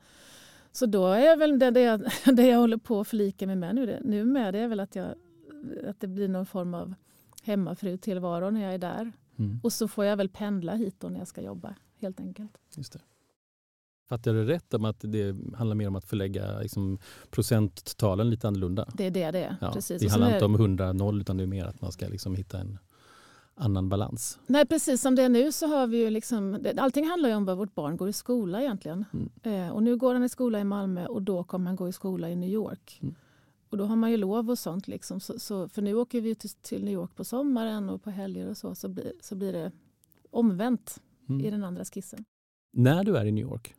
Så 0.73 0.87
då 0.87 1.07
är 1.07 1.21
jag 1.21 1.37
väl 1.37 1.59
det, 1.59 1.71
det, 1.71 1.81
jag, 1.81 2.00
det 2.37 2.47
jag 2.47 2.59
håller 2.59 2.77
på 2.77 3.00
att 3.00 3.09
förlika 3.09 3.47
mig 3.47 3.57
med 3.57 3.75
nu, 3.75 4.00
nu 4.05 4.25
med 4.25 4.55
det 4.55 4.61
är 4.61 4.69
väl 4.69 4.81
att, 4.81 4.95
jag, 4.95 5.15
att 5.87 6.00
det 6.00 6.07
blir 6.07 6.29
någon 6.29 6.47
form 6.47 6.75
av 6.75 6.95
hemmafru-tillvaro 7.43 8.50
när 8.50 8.62
jag 8.62 8.75
är 8.75 8.79
där. 8.79 9.12
Mm. 9.37 9.61
Och 9.62 9.73
så 9.73 9.89
får 9.89 10.05
jag 10.05 10.17
väl 10.17 10.29
pendla 10.29 10.75
hit 10.75 10.95
då 10.99 11.09
när 11.09 11.19
jag 11.19 11.29
ska 11.29 11.43
jobba 11.43 11.75
helt 11.99 12.21
enkelt. 12.21 12.59
Just 12.77 12.93
det. 12.93 13.00
Fattar 14.09 14.35
jag 14.35 14.47
det 14.47 14.53
rätt 14.53 14.75
om 14.75 14.85
att 14.85 15.00
det 15.00 15.37
handlar 15.55 15.75
mer 15.75 15.89
om 15.89 15.97
att 15.97 16.05
förlägga 16.05 16.61
liksom, 16.61 16.99
procenttalen 17.31 18.31
lite 18.31 18.49
annorlunda? 18.49 18.89
Det 18.95 19.07
är 19.07 19.11
det 19.11 19.31
det 19.31 19.45
är. 19.45 19.57
Ja, 19.61 19.73
precis. 19.73 20.03
Det 20.03 20.09
handlar 20.09 20.33
inte 20.33 20.45
om 20.45 20.57
100-0 20.57 21.21
utan 21.21 21.37
det 21.37 21.43
är 21.43 21.47
mer 21.47 21.65
att 21.65 21.81
man 21.81 21.93
ska 21.93 22.09
liksom 22.09 22.35
hitta 22.35 22.59
en 22.59 22.79
annan 23.61 23.88
balans. 23.88 24.38
Nej 24.47 24.67
precis 24.67 25.02
som 25.02 25.14
det 25.14 25.23
är 25.23 25.29
nu 25.29 25.52
så 25.52 25.67
har 25.67 25.87
vi 25.87 25.99
ju 25.99 26.11
liksom, 26.11 26.67
allting 26.76 27.09
handlar 27.09 27.29
ju 27.29 27.35
om 27.35 27.45
var 27.45 27.55
vårt 27.55 27.75
barn 27.75 27.97
går 27.97 28.09
i 28.09 28.12
skola 28.12 28.61
egentligen. 28.61 29.05
Mm. 29.12 29.31
Eh, 29.43 29.75
och 29.75 29.83
nu 29.83 29.97
går 29.97 30.14
han 30.14 30.25
i 30.25 30.29
skola 30.29 30.61
i 30.61 30.64
Malmö 30.64 31.07
och 31.07 31.23
då 31.23 31.45
kommer 31.45 31.67
han 31.67 31.76
gå 31.76 31.88
i 31.88 31.93
skola 31.93 32.31
i 32.31 32.37
New 32.37 32.50
York. 32.50 32.99
Mm. 33.02 33.14
Och 33.71 33.76
då 33.76 33.85
har 33.85 33.97
man 33.97 34.11
ju 34.11 34.17
lov 34.17 34.50
och 34.50 34.59
sånt. 34.59 34.88
Liksom. 34.88 35.21
Så, 35.21 35.38
så, 35.38 35.69
för 35.69 35.83
nu 35.83 35.95
åker 35.95 36.21
vi 36.21 36.35
till, 36.35 36.50
till, 36.50 36.85
New 36.85 36.95
York 36.95 37.17
på 37.17 37.25
sommaren 37.25 37.88
och 37.88 38.02
på 38.02 38.11
helger 38.11 38.49
och 38.49 38.57
så. 38.57 38.75
Så 38.75 38.88
blir, 38.88 39.12
så 39.21 39.35
blir 39.35 39.52
det 39.52 39.73
omvänt 40.31 41.00
mm. 41.29 41.47
i 41.47 41.50
den 41.50 41.64
andra 41.64 41.85
skissen. 41.85 42.25
När 42.73 43.05
du 43.05 43.17
är 43.17 43.25
i 43.25 43.33
New 43.33 43.43
York, 43.43 43.75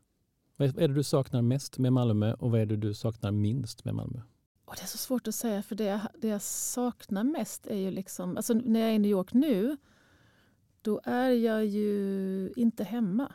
vad 0.58 0.78
är 0.78 0.88
det 0.88 0.94
du 0.94 1.04
saknar 1.04 1.42
mest 1.42 1.78
med 1.78 1.94
Malmö 1.94 2.34
och 2.34 2.52
vad 2.52 2.62
är 2.62 2.66
det 2.66 2.78
du 2.78 2.94
saknar 2.94 3.32
minst 3.32 3.86
med 3.86 3.96
Malmö? 3.96 4.22
Och 4.72 4.78
det 4.78 4.84
är 4.84 4.88
så 4.88 4.98
svårt 4.98 5.28
att 5.28 5.36
säga 5.36 5.64
för 5.64 5.76
det 5.76 5.84
jag, 5.84 6.00
det 6.20 6.28
jag 6.28 6.42
saknar 6.42 7.24
mest 7.24 7.68
är 7.68 7.76
ju 7.76 7.92
liksom, 7.92 8.38
alltså 8.38 8.54
när 8.54 8.80
jag 8.80 8.90
är 8.90 8.94
i 8.94 9.00
New 9.00 9.12
York 9.12 9.34
nu 9.34 9.78
då 10.82 11.02
är 11.04 11.30
jag 11.30 11.66
ju 11.66 12.54
inte 12.56 12.84
hemma. 12.84 13.34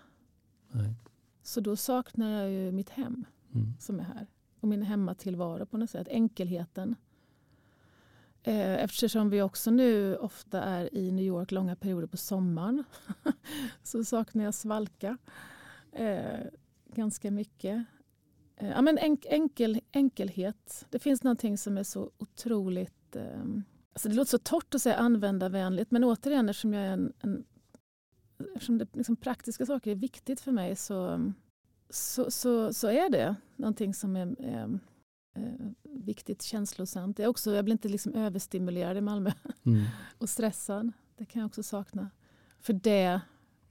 Nej. 0.68 0.94
Så 1.42 1.60
då 1.60 1.76
saknar 1.76 2.40
jag 2.40 2.50
ju 2.50 2.72
mitt 2.72 2.90
hem 2.90 3.24
mm. 3.54 3.72
som 3.78 4.00
är 4.00 4.04
här. 4.04 4.26
Och 4.60 4.68
min 4.68 4.82
hemmatillvaro 4.82 5.66
på 5.66 5.76
något 5.76 5.90
sätt. 5.90 6.08
Enkelheten. 6.10 6.94
Eh, 8.42 8.84
eftersom 8.84 9.30
vi 9.30 9.42
också 9.42 9.70
nu 9.70 10.16
ofta 10.16 10.62
är 10.62 10.94
i 10.94 11.10
New 11.10 11.24
York 11.24 11.50
långa 11.50 11.76
perioder 11.76 12.06
på 12.06 12.16
sommaren 12.16 12.84
så 13.82 14.04
saknar 14.04 14.44
jag 14.44 14.54
svalka 14.54 15.18
eh, 15.92 16.40
ganska 16.94 17.30
mycket. 17.30 17.86
Eh, 18.56 18.68
ja, 18.68 18.82
men 18.82 18.98
enkel, 19.24 19.80
enkelhet. 19.92 20.86
Det 20.90 20.98
finns 20.98 21.22
någonting 21.22 21.58
som 21.58 21.78
är 21.78 21.82
så 21.82 22.10
otroligt... 22.18 23.16
Eh, 23.16 23.42
alltså 23.92 24.08
det 24.08 24.14
låter 24.14 24.30
så 24.30 24.38
torrt 24.38 24.74
att 24.74 24.82
säga 24.82 24.96
användarvänligt 24.96 25.90
men 25.90 26.04
återigen 26.04 26.48
eftersom, 26.48 26.74
jag 26.74 26.84
är 26.84 26.92
en, 26.92 27.12
en, 27.20 27.44
eftersom 28.54 28.78
det, 28.78 28.96
liksom, 28.96 29.16
praktiska 29.16 29.66
saker 29.66 29.90
är 29.90 29.94
viktigt 29.94 30.40
för 30.40 30.52
mig 30.52 30.76
så, 30.76 31.32
så, 31.90 32.30
så, 32.30 32.72
så 32.72 32.88
är 32.88 33.10
det 33.10 33.36
någonting 33.56 33.94
som 33.94 34.16
är, 34.16 34.40
är, 34.40 34.80
är 35.34 35.74
viktigt, 35.84 36.42
känslosamt. 36.42 37.18
Jag, 37.18 37.30
också, 37.30 37.54
jag 37.54 37.64
blir 37.64 37.72
inte 37.72 37.88
liksom 37.88 38.14
överstimulerad 38.14 38.96
i 38.96 39.00
Malmö 39.00 39.32
mm. 39.66 39.84
och 40.18 40.28
stressad. 40.28 40.92
Det 41.16 41.24
kan 41.24 41.40
jag 41.40 41.46
också 41.46 41.62
sakna. 41.62 42.10
För 42.60 42.72
det 42.72 43.20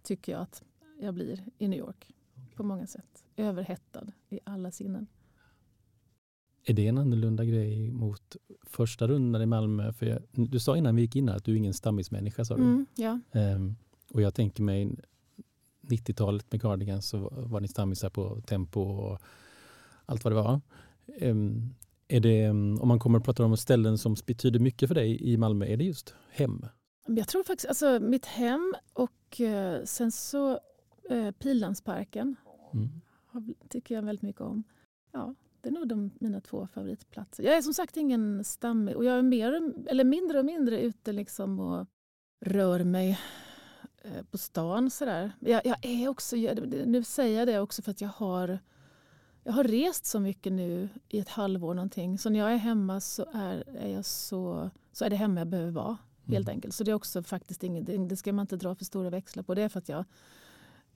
tycker 0.04 0.32
jag 0.32 0.42
att 0.42 0.64
jag 1.00 1.14
blir 1.14 1.46
i 1.58 1.68
New 1.68 1.80
York 1.80 2.12
på 2.56 2.64
många 2.64 2.88
sätt. 2.88 3.25
Överhettad 3.38 4.12
i 4.30 4.40
alla 4.44 4.72
sinnen. 4.72 5.08
Är 6.64 6.74
det 6.74 6.88
en 6.88 6.98
annorlunda 6.98 7.46
grej 7.46 7.92
mot 7.92 8.36
första 8.64 9.08
rundan 9.08 9.42
i 9.42 9.46
Malmö? 9.46 9.94
För 9.94 10.06
jag, 10.06 10.22
du 10.32 10.60
sa 10.60 10.78
innan 10.78 10.96
vi 10.96 11.02
gick 11.02 11.16
in 11.16 11.30
här 11.30 11.36
att 11.36 11.46
du 11.46 11.52
är 11.52 11.56
ingen 11.56 11.74
stammismänniska. 11.74 12.46
Sa 12.46 12.56
du. 12.56 12.62
Mm, 12.62 12.86
ja. 12.96 13.20
Um, 13.32 13.76
och 14.10 14.22
jag 14.22 14.34
tänker 14.34 14.64
mig 14.64 14.96
90-talet 15.82 16.52
med 16.52 16.62
Cardigans 16.62 17.08
så 17.08 17.30
var 17.32 17.60
ni 17.60 17.68
stammisar 17.68 18.10
på 18.10 18.42
Tempo 18.42 18.82
och 18.82 19.22
allt 20.06 20.24
vad 20.24 20.32
det 20.32 20.36
var. 20.36 20.62
Um, 21.22 21.76
är 22.08 22.20
det, 22.20 22.50
om 22.50 22.88
man 22.88 23.00
kommer 23.00 23.20
att 23.20 23.26
prata 23.26 23.46
om 23.46 23.58
ställen 23.58 23.98
som 23.98 24.16
betyder 24.26 24.60
mycket 24.60 24.88
för 24.88 24.96
dig 24.96 25.34
i 25.34 25.38
Malmö, 25.38 25.66
är 25.66 25.78
det 25.78 25.84
just 25.84 26.16
hem? 26.30 26.66
Jag 27.08 27.28
tror 27.28 27.44
faktiskt, 27.44 27.68
alltså 27.68 28.00
mitt 28.00 28.26
hem 28.26 28.76
och 28.94 29.40
uh, 29.40 29.86
sen 29.86 30.12
så 30.12 30.60
uh, 31.12 31.32
Pilansparken 31.32 32.36
Mm. 32.76 33.02
Tycker 33.70 33.96
jag 33.96 34.02
väldigt 34.02 34.22
mycket 34.22 34.42
om. 34.42 34.64
Ja, 35.12 35.36
det 35.62 35.70
är 35.70 35.74
nog 35.74 35.88
de, 35.88 36.12
mina 36.20 36.42
två 36.42 36.68
favoritplatser. 36.68 37.44
Jag 37.44 37.58
är 37.58 37.62
som 37.62 37.74
sagt 37.74 37.98
ingen 37.98 38.44
stammig 38.44 38.96
och 38.96 39.06
jag 39.06 39.18
är 39.18 39.22
mer, 39.22 39.74
eller 39.88 40.04
mindre 40.04 40.40
och 40.40 40.46
mindre 40.46 40.82
ute 40.82 41.12
liksom 41.12 41.60
och 41.60 41.88
rör 42.46 42.84
mig 42.84 43.20
eh, 44.02 44.24
på 44.32 44.38
stan. 44.38 44.90
Sådär. 44.90 45.32
Jag, 45.40 45.66
jag 45.66 45.86
är 45.86 46.08
också, 46.08 46.36
nu 46.86 47.04
säger 47.04 47.40
jag 47.40 47.48
det 47.48 47.60
också 47.60 47.82
för 47.82 47.92
att 47.92 48.02
jag 48.02 48.10
har, 48.10 48.60
jag 49.44 49.54
har 49.54 49.64
rest 49.64 50.06
så 50.06 50.20
mycket 50.20 50.54
nu 50.54 50.90
i 51.10 51.20
ett 51.20 51.30
halvår. 51.30 51.74
Någonting. 51.74 52.18
Så 52.18 52.30
när 52.30 52.40
jag 52.40 52.54
är 52.54 52.58
hemma 52.58 53.02
så 53.02 53.26
är, 53.34 53.64
är, 53.68 53.88
jag 53.88 54.06
så, 54.06 54.70
så 54.92 55.06
är 55.06 55.10
det 55.10 55.16
hemma 55.16 55.42
jag 55.42 55.48
behöver 55.48 55.72
vara. 55.72 55.98
Helt 56.28 56.48
mm. 56.48 56.56
enkelt. 56.56 56.74
Så 56.74 56.84
det 56.84 56.92
är 56.92 56.96
också 56.96 57.24
faktiskt 57.24 57.64
inget, 57.64 58.10
det 58.10 58.16
ska 58.16 58.34
man 58.34 58.44
inte 58.44 58.58
dra 58.58 58.76
för 58.76 58.86
stora 58.86 59.10
växlar 59.10 59.44
på. 59.44 59.56
Det 59.56 59.62
är 59.62 59.70
för 59.70 59.80
att 59.80 59.90
jag 59.90 60.06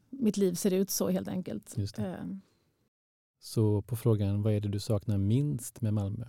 mitt 0.10 0.38
liv 0.38 0.54
ser 0.54 0.74
ut 0.74 0.90
så 0.90 1.10
helt 1.10 1.28
enkelt. 1.28 1.76
Ehm. 1.98 2.42
Så 3.40 3.82
på 3.82 3.96
frågan, 3.96 4.42
vad 4.42 4.54
är 4.54 4.60
det 4.60 4.70
du 4.70 4.80
saknar 4.80 5.18
minst 5.18 5.82
med 5.82 5.94
Malmö? 5.94 6.26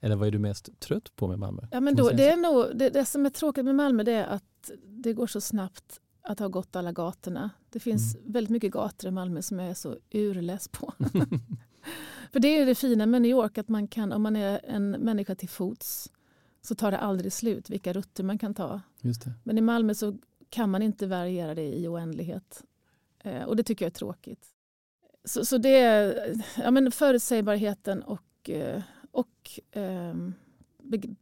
Eller 0.00 0.16
vad 0.16 0.28
är 0.28 0.32
du 0.32 0.38
mest 0.38 0.80
trött 0.80 1.16
på 1.16 1.28
med 1.28 1.38
Malmö? 1.38 1.62
Ja, 1.70 1.80
men 1.80 1.96
då, 1.96 2.10
det, 2.10 2.28
är 2.28 2.36
nog, 2.36 2.78
det, 2.78 2.90
det, 2.90 3.04
som 3.04 3.26
är 3.26 3.30
tråkigt 3.30 3.64
med 3.64 3.74
Malmö 3.74 4.02
det 4.02 4.12
är 4.12 4.26
att 4.26 4.70
det 4.84 5.12
går 5.12 5.26
så 5.26 5.40
snabbt 5.40 6.00
att 6.22 6.38
ha 6.38 6.48
gått 6.48 6.76
alla 6.76 6.92
gatorna. 6.92 7.50
Det 7.70 7.80
finns 7.80 8.14
mm. 8.14 8.32
väldigt 8.32 8.50
mycket 8.50 8.72
gator 8.72 9.08
i 9.08 9.10
Malmö 9.10 9.42
som 9.42 9.58
jag 9.58 9.68
är 9.70 9.74
så 9.74 9.96
urless 10.10 10.68
på. 10.68 10.92
För 12.32 12.40
det 12.40 12.48
är 12.58 12.66
det 12.66 12.74
fina 12.74 13.06
med 13.06 13.22
New 13.22 13.30
York, 13.30 13.58
att 13.58 13.68
man 13.68 13.88
kan, 13.88 14.12
om 14.12 14.22
man 14.22 14.36
är 14.36 14.60
en 14.64 14.90
människa 14.90 15.34
till 15.34 15.48
fots 15.48 16.12
så 16.62 16.74
tar 16.74 16.90
det 16.90 16.98
aldrig 16.98 17.32
slut 17.32 17.70
vilka 17.70 17.92
rutter 17.92 18.24
man 18.24 18.38
kan 18.38 18.54
ta. 18.54 18.80
Men 19.42 19.58
i 19.58 19.60
Malmö 19.60 19.94
så 19.94 20.18
kan 20.50 20.70
man 20.70 20.82
inte 20.82 21.06
variera 21.06 21.54
det 21.54 21.74
i 21.74 21.88
oändlighet. 21.88 22.64
Eh, 23.24 23.42
och 23.42 23.56
det 23.56 23.62
tycker 23.62 23.84
jag 23.84 23.90
är 23.90 23.94
tråkigt. 23.94 24.46
Så, 25.24 25.44
så 25.44 25.58
det 25.58 25.76
är 25.76 26.34
ja, 26.56 26.70
men 26.70 26.90
förutsägbarheten 26.90 28.02
och, 28.02 28.50
eh, 28.50 28.82
och 29.10 29.60
eh, 29.70 30.14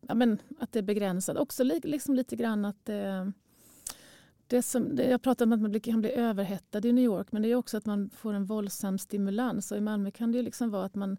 ja, 0.01 0.15
men 0.15 0.39
att 0.59 0.73
det 0.73 0.79
är 0.79 0.83
begränsat. 0.83 1.37
Också 1.37 1.65
li, 1.65 1.81
liksom 1.83 2.15
lite 2.15 2.37
grann 2.37 2.65
att 2.65 2.85
det, 2.85 3.33
det 4.47 4.63
som, 4.63 4.97
det, 4.97 5.11
jag 5.11 5.23
pratade 5.23 5.49
om 5.49 5.53
att 5.53 5.61
man 5.71 5.81
kan 5.81 6.01
bli 6.01 6.13
överhettad 6.13 6.85
i 6.85 6.93
New 6.93 7.05
York 7.05 7.33
men 7.33 7.43
det 7.43 7.49
är 7.49 7.55
också 7.55 7.77
att 7.77 7.87
man 7.87 8.11
får 8.11 8.35
en 8.35 8.45
våldsam 8.45 8.99
stimulans. 8.99 9.73
Och 9.73 9.79
I 9.79 9.81
Malmö 9.81 10.11
kan 10.11 10.33
det 10.33 10.43
liksom 10.43 10.71
vara 10.71 10.85
att 10.85 10.95
man 10.95 11.17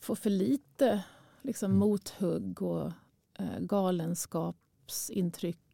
får 0.00 0.14
för 0.14 0.30
lite 0.30 1.04
liksom, 1.42 1.70
mm. 1.70 1.78
mothugg 1.78 2.62
och 2.62 2.92
eh, 3.38 3.58
galenskapsintryck 3.60 5.69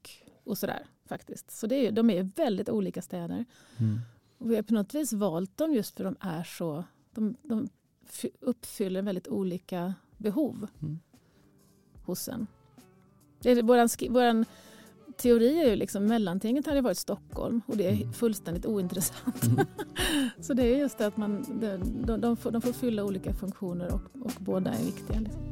och 0.46 0.58
sådär. 0.58 0.86
faktiskt. 1.04 1.50
Så 1.50 1.66
det 1.66 1.86
är, 1.86 1.92
de 1.92 2.10
är 2.10 2.22
väldigt 2.22 2.68
olika 2.68 3.02
städer. 3.02 3.44
Mm. 3.78 4.00
Och 4.38 4.50
vi 4.50 4.56
har 4.56 4.62
på 4.62 4.74
något 4.74 4.94
vis 4.94 5.12
valt 5.12 5.56
dem 5.56 5.72
just 5.72 5.96
för 5.96 6.04
de 6.04 6.16
är 6.20 6.44
så... 6.44 6.84
De, 7.14 7.36
de 7.42 7.68
uppfyller 8.40 9.02
väldigt 9.02 9.28
olika 9.28 9.94
behov 10.16 10.66
mm. 10.82 10.98
hos 12.04 12.28
en. 12.28 12.46
Vår 13.42 14.08
våran 14.08 14.44
teori 15.16 15.60
är 15.60 15.70
ju 15.70 15.76
liksom 15.76 16.06
mellantinget 16.06 16.66
hade 16.66 16.80
varit 16.80 16.98
Stockholm 16.98 17.60
och 17.66 17.76
det 17.76 17.86
är 17.86 17.92
mm. 17.92 18.12
fullständigt 18.12 18.66
ointressant. 18.66 19.44
Mm. 19.44 19.66
så 20.40 20.54
det 20.54 20.62
är 20.62 20.76
just 20.78 20.98
det 20.98 21.06
att 21.06 21.16
man, 21.16 21.60
de, 21.60 21.76
de, 22.06 22.20
de, 22.20 22.36
får, 22.36 22.50
de 22.50 22.62
får 22.62 22.72
fylla 22.72 23.04
olika 23.04 23.34
funktioner 23.34 23.94
och, 23.94 24.26
och 24.26 24.32
båda 24.38 24.70
är 24.70 24.84
viktiga. 24.84 25.20
Liksom. 25.20 25.42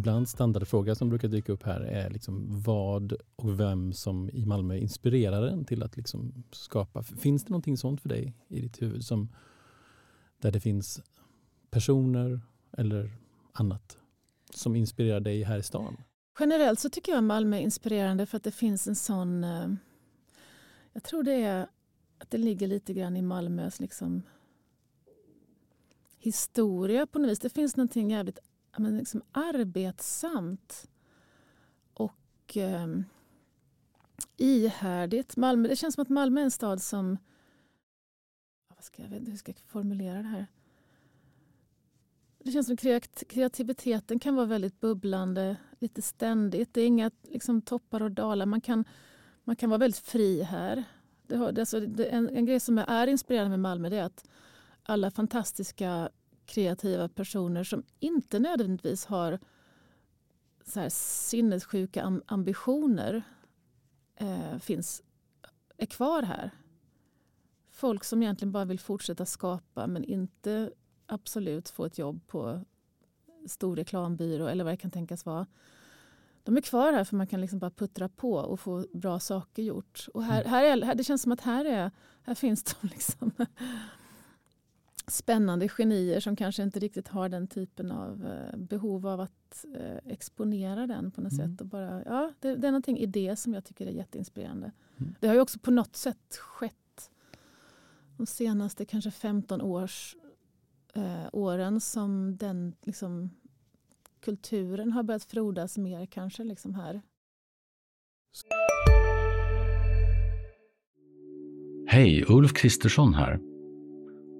Ibland 0.00 0.28
standardfråga 0.28 0.94
som 0.94 1.08
brukar 1.08 1.28
dyka 1.28 1.52
upp 1.52 1.62
här 1.62 1.80
är 1.80 2.10
liksom 2.10 2.62
vad 2.62 3.12
och 3.36 3.60
vem 3.60 3.92
som 3.92 4.30
i 4.30 4.46
Malmö 4.46 4.76
inspirerar 4.76 5.46
en 5.46 5.64
till 5.64 5.82
att 5.82 5.96
liksom 5.96 6.44
skapa. 6.50 7.02
Finns 7.02 7.44
det 7.44 7.50
någonting 7.50 7.76
sånt 7.76 8.00
för 8.00 8.08
dig 8.08 8.34
i 8.48 8.60
ditt 8.60 8.82
huvud 8.82 9.04
som 9.04 9.28
där 10.38 10.52
det 10.52 10.60
finns 10.60 11.02
personer 11.70 12.40
eller 12.72 13.10
annat 13.52 13.98
som 14.54 14.76
inspirerar 14.76 15.20
dig 15.20 15.42
här 15.42 15.58
i 15.58 15.62
stan? 15.62 15.96
Generellt 16.40 16.80
så 16.80 16.90
tycker 16.90 17.12
jag 17.12 17.24
Malmö 17.24 17.56
är 17.56 17.60
inspirerande 17.60 18.26
för 18.26 18.36
att 18.36 18.44
det 18.44 18.50
finns 18.50 18.88
en 18.88 18.96
sån... 18.96 19.44
Eh, 19.44 19.68
jag 20.92 21.02
tror 21.02 21.22
det 21.22 21.42
är 21.42 21.66
att 22.18 22.30
det 22.30 22.38
ligger 22.38 22.66
lite 22.66 22.92
grann 22.94 23.16
i 23.16 23.22
Malmös 23.22 23.80
liksom, 23.80 24.22
historia 26.18 27.06
på 27.06 27.18
något 27.18 27.30
vis. 27.30 27.38
Det 27.38 27.50
finns 27.50 27.76
någonting 27.76 28.10
jävligt 28.10 28.38
men, 28.76 28.98
liksom, 28.98 29.22
arbetsamt 29.32 30.90
och 31.94 32.56
eh, 32.56 32.86
ihärdigt. 34.36 35.36
Malmö, 35.36 35.68
det 35.68 35.76
känns 35.76 35.94
som 35.94 36.02
att 36.02 36.08
Malmö 36.08 36.40
är 36.40 36.44
en 36.44 36.50
stad 36.50 36.82
som... 36.82 37.18
Vad 38.68 38.84
ska 38.84 39.02
jag, 39.02 39.08
hur 39.08 39.36
ska 39.36 39.52
jag 39.52 39.58
formulera 39.58 40.22
det 40.22 40.28
här? 40.28 40.46
Det 42.44 42.52
känns 42.52 42.66
som 42.66 42.76
kreativiteten 43.28 44.18
kan 44.18 44.34
vara 44.34 44.46
väldigt 44.46 44.80
bubblande, 44.80 45.56
lite 45.78 46.02
ständigt. 46.02 46.74
Det 46.74 46.80
är 46.80 46.86
inga 46.86 47.10
liksom, 47.22 47.62
toppar 47.62 48.02
och 48.02 48.10
dalar. 48.10 48.46
Man 48.46 48.60
kan, 48.60 48.84
man 49.44 49.56
kan 49.56 49.70
vara 49.70 49.78
väldigt 49.78 50.00
fri 50.00 50.42
här. 50.42 50.84
Det 51.26 51.36
har, 51.36 51.52
det, 51.52 51.62
alltså, 51.62 51.80
det, 51.80 52.04
en, 52.04 52.28
en 52.28 52.46
grej 52.46 52.60
som 52.60 52.78
är 52.78 53.06
inspirerande 53.06 53.50
med 53.50 53.60
Malmö 53.60 53.88
är 53.88 54.02
att 54.02 54.28
alla 54.82 55.10
fantastiska 55.10 56.10
kreativa 56.50 57.08
personer 57.08 57.64
som 57.64 57.82
inte 57.98 58.38
nödvändigtvis 58.38 59.06
har 59.06 59.38
så 60.64 60.80
här 60.80 60.88
sinnessjuka 60.88 62.20
ambitioner 62.26 63.22
eh, 64.16 64.58
finns, 64.58 65.02
är 65.76 65.86
kvar 65.86 66.22
här. 66.22 66.50
Folk 67.70 68.04
som 68.04 68.22
egentligen 68.22 68.52
bara 68.52 68.64
vill 68.64 68.80
fortsätta 68.80 69.26
skapa 69.26 69.86
men 69.86 70.04
inte 70.04 70.70
absolut 71.06 71.68
få 71.68 71.84
ett 71.84 71.98
jobb 71.98 72.26
på 72.26 72.64
stor 73.46 73.76
reklambyrå 73.76 74.46
eller 74.46 74.64
vad 74.64 74.72
det 74.72 74.76
kan 74.76 74.90
tänkas 74.90 75.26
vara. 75.26 75.46
De 76.42 76.56
är 76.56 76.60
kvar 76.60 76.92
här 76.92 77.04
för 77.04 77.16
man 77.16 77.26
kan 77.26 77.40
liksom 77.40 77.58
bara 77.58 77.70
puttra 77.70 78.08
på 78.08 78.32
och 78.34 78.60
få 78.60 78.86
bra 78.92 79.20
saker 79.20 79.62
gjort. 79.62 80.06
Och 80.14 80.24
här, 80.24 80.40
mm. 80.40 80.50
här, 80.50 80.64
är, 80.64 80.82
här 80.82 80.94
det 80.94 81.04
känns 81.04 81.22
som 81.22 81.32
att 81.32 81.40
här, 81.40 81.64
är, 81.64 81.90
här 82.22 82.34
finns 82.34 82.64
de 82.64 82.74
liksom 82.88 83.32
spännande 85.06 85.68
genier 85.68 86.20
som 86.20 86.36
kanske 86.36 86.62
inte 86.62 86.80
riktigt 86.80 87.08
har 87.08 87.28
den 87.28 87.46
typen 87.46 87.90
av 87.90 88.26
eh, 88.26 88.58
behov 88.58 89.06
av 89.06 89.20
att 89.20 89.64
eh, 89.74 90.12
exponera 90.12 90.86
den 90.86 91.10
på 91.10 91.20
något 91.20 91.32
mm. 91.32 91.48
sätt. 91.48 91.60
Och 91.60 91.66
bara, 91.66 92.02
ja, 92.04 92.32
det, 92.40 92.56
det, 92.56 92.66
är 92.66 92.72
någonting 92.72 92.98
i 92.98 93.06
det 93.06 93.36
som 93.36 93.54
jag 93.54 93.64
tycker 93.64 93.86
är 93.86 93.90
jätteinspirerande. 93.90 94.72
Mm. 94.96 95.14
Det 95.20 95.26
har 95.26 95.34
ju 95.34 95.40
också 95.40 95.58
på 95.58 95.70
något 95.70 95.96
sätt 95.96 96.36
skett 96.36 97.10
de 98.16 98.26
senaste 98.26 98.84
kanske 98.84 99.10
15 99.10 99.60
års, 99.60 100.16
eh, 100.94 101.28
åren 101.32 101.80
som 101.80 102.36
den 102.36 102.74
liksom, 102.82 103.30
kulturen 104.20 104.92
har 104.92 105.02
börjat 105.02 105.24
frodas 105.24 105.78
mer 105.78 106.06
kanske 106.06 106.44
liksom 106.44 106.74
här. 106.74 107.02
Hej, 111.86 112.24
Ulf 112.28 112.52
Kristersson 112.52 113.14
här. 113.14 113.49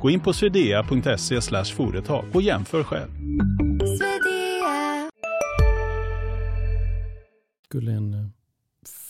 Gå 0.00 0.10
in 0.10 0.20
på 0.20 0.32
swedea.se 0.32 1.40
företag 1.64 2.24
och 2.34 2.42
jämför 2.42 2.84
själv. 2.84 3.10
Skulle 7.64 7.92
en 7.92 8.14
eh, 8.14 8.26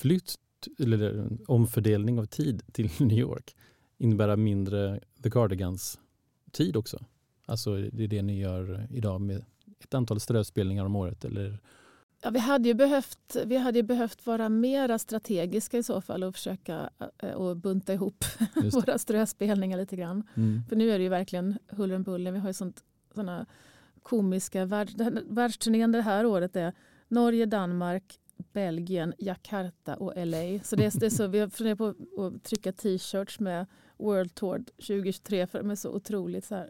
flytt 0.01 0.35
eller 0.79 1.11
en 1.11 1.39
omfördelning 1.47 2.19
av 2.19 2.25
tid 2.25 2.63
till 2.73 2.91
New 3.01 3.19
York 3.19 3.57
innebära 3.99 4.37
mindre 4.37 5.01
The 5.23 5.31
Cardigans 5.31 5.99
tid 6.53 6.77
också? 6.77 6.99
Alltså 7.47 7.77
det 7.77 8.05
är 8.05 8.09
det 8.09 8.23
ni 8.23 8.39
gör 8.39 8.87
idag 8.91 9.21
med 9.21 9.45
ett 9.81 9.95
antal 9.95 10.21
ströspelningar 10.21 10.85
om 10.85 10.97
året 10.97 11.25
eller 11.25 11.59
Ja, 12.23 12.31
vi, 12.31 12.39
hade 12.39 12.69
ju 12.69 12.75
behövt, 12.75 13.37
vi 13.47 13.57
hade 13.57 13.79
ju 13.79 13.83
behövt 13.83 14.27
vara 14.27 14.49
mera 14.49 14.99
strategiska 14.99 15.79
i 15.79 15.83
så 15.83 16.01
fall 16.01 16.25
och 16.25 16.35
försöka 16.35 16.91
äh, 17.19 17.31
och 17.31 17.57
bunta 17.57 17.95
ihop 17.95 18.25
våra 18.73 18.99
ströspelningar 18.99 19.79
lite 19.79 19.97
grann. 19.97 20.23
Mm. 20.35 20.63
För 20.69 20.77
nu 20.77 20.91
är 20.91 20.99
det 20.99 21.03
ju 21.03 21.09
verkligen 21.09 21.59
huller 21.69 21.95
om 21.95 22.03
buller. 22.03 22.33
Vi 22.33 22.39
har 22.39 22.49
ju 22.49 22.55
sånt, 22.55 22.85
såna 23.15 23.47
komiska 24.03 24.65
världs, 24.65 24.95
världsturnén 25.29 25.93
det 25.93 26.03
här 26.03 26.27
året 26.27 26.57
är 26.57 26.73
Norge, 27.09 27.47
Danmark, 27.47 28.19
Belgien, 28.53 29.15
Jakarta 29.19 29.95
och 29.95 30.13
LA. 30.17 30.61
Så 30.63 30.77
det 30.77 30.85
är, 30.85 31.01
det 31.01 31.07
är 31.07 31.11
så, 31.11 31.27
vi 31.27 31.39
har 31.39 31.49
funderat 31.49 31.79
på 31.79 31.95
att 32.27 32.45
trycka 32.45 32.73
t-shirts 32.73 33.41
med 33.41 33.67
World 33.99 34.35
Tour 34.35 34.59
2023 34.59 35.47
för 35.47 35.59
de 35.59 35.71
är 35.71 35.75
så 35.75 35.91
otroligt 35.91 36.45
så 36.45 36.67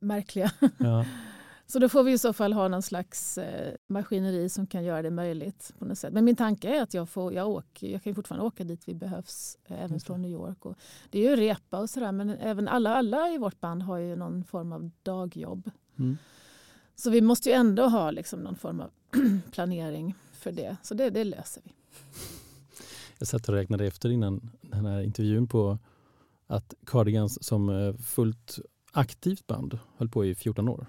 märkliga. 0.00 0.50
Ja. 0.78 1.04
Så 1.66 1.78
då 1.78 1.88
får 1.88 2.02
vi 2.02 2.12
i 2.12 2.18
så 2.18 2.32
fall 2.32 2.52
ha 2.52 2.68
någon 2.68 2.82
slags 2.82 3.38
eh, 3.38 3.74
maskineri 3.86 4.48
som 4.48 4.66
kan 4.66 4.84
göra 4.84 5.02
det 5.02 5.10
möjligt. 5.10 5.72
på 5.78 5.84
något 5.84 5.98
sätt. 5.98 6.12
Men 6.12 6.24
min 6.24 6.36
tanke 6.36 6.76
är 6.76 6.82
att 6.82 6.94
jag, 6.94 7.08
får, 7.08 7.32
jag, 7.32 7.48
åker, 7.48 7.88
jag 7.88 8.02
kan 8.02 8.14
fortfarande 8.14 8.46
åka 8.46 8.64
dit 8.64 8.88
vi 8.88 8.94
behövs, 8.94 9.58
eh, 9.64 9.84
även 9.84 10.00
från 10.00 10.22
New 10.22 10.30
York. 10.30 10.66
Och 10.66 10.76
det 11.10 11.18
är 11.18 11.30
ju 11.30 11.36
repa 11.36 11.78
och 11.78 11.90
sådär, 11.90 12.12
men 12.12 12.30
även 12.30 12.68
alla, 12.68 12.94
alla 12.94 13.30
i 13.30 13.38
vårt 13.38 13.60
band 13.60 13.82
har 13.82 13.98
ju 13.98 14.16
någon 14.16 14.44
form 14.44 14.72
av 14.72 14.90
dagjobb. 15.02 15.70
Mm. 15.98 16.18
Så 16.94 17.10
vi 17.10 17.20
måste 17.20 17.48
ju 17.48 17.54
ändå 17.54 17.86
ha 17.86 18.10
liksom 18.10 18.40
någon 18.40 18.56
form 18.56 18.80
av 18.80 18.90
planering 19.52 20.14
för 20.32 20.52
det. 20.52 20.76
Så 20.82 20.94
det, 20.94 21.10
det 21.10 21.24
löser 21.24 21.62
vi. 21.64 21.72
Jag 23.18 23.28
satt 23.28 23.48
och 23.48 23.54
räknade 23.54 23.86
efter 23.86 24.08
innan 24.08 24.50
den 24.60 24.86
här 24.86 25.00
intervjun 25.00 25.48
på 25.48 25.78
att 26.46 26.74
Cardigans 26.86 27.44
som 27.44 27.68
eh, 27.68 27.94
fullt 27.96 28.58
aktivt 28.92 29.46
band 29.46 29.78
höll 29.96 30.08
på 30.08 30.24
i 30.24 30.34
14 30.34 30.68
år. 30.68 30.86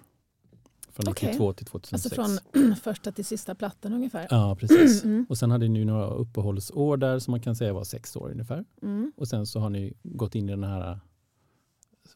Från 0.96 1.06
92 1.08 1.48
okay. 1.48 1.58
till 1.58 1.66
2006. 1.66 2.20
Alltså 2.20 2.40
från 2.54 2.76
första 2.84 3.12
till 3.12 3.26
sista 3.26 3.56
plattan 3.56 3.94
ungefär? 3.94 4.28
Ja, 4.30 4.56
precis. 4.60 5.04
Mm. 5.06 5.26
Och 5.30 5.38
sen 5.38 5.52
hade 5.52 5.68
ni 5.68 5.86
några 5.86 6.08
uppehållsår 6.08 6.98
där 6.98 7.20
som 7.20 7.32
man 7.32 7.42
kan 7.42 7.56
säga 7.56 7.74
var 7.74 7.84
sex 7.84 8.16
år 8.16 8.32
ungefär. 8.32 8.66
Mm. 8.82 9.12
Och 9.16 9.28
sen 9.28 9.46
så 9.46 9.60
har 9.60 9.70
ni 9.70 9.94
gått 10.04 10.36
in 10.36 10.50
i 10.50 10.52
den 10.52 10.64
här 10.64 11.00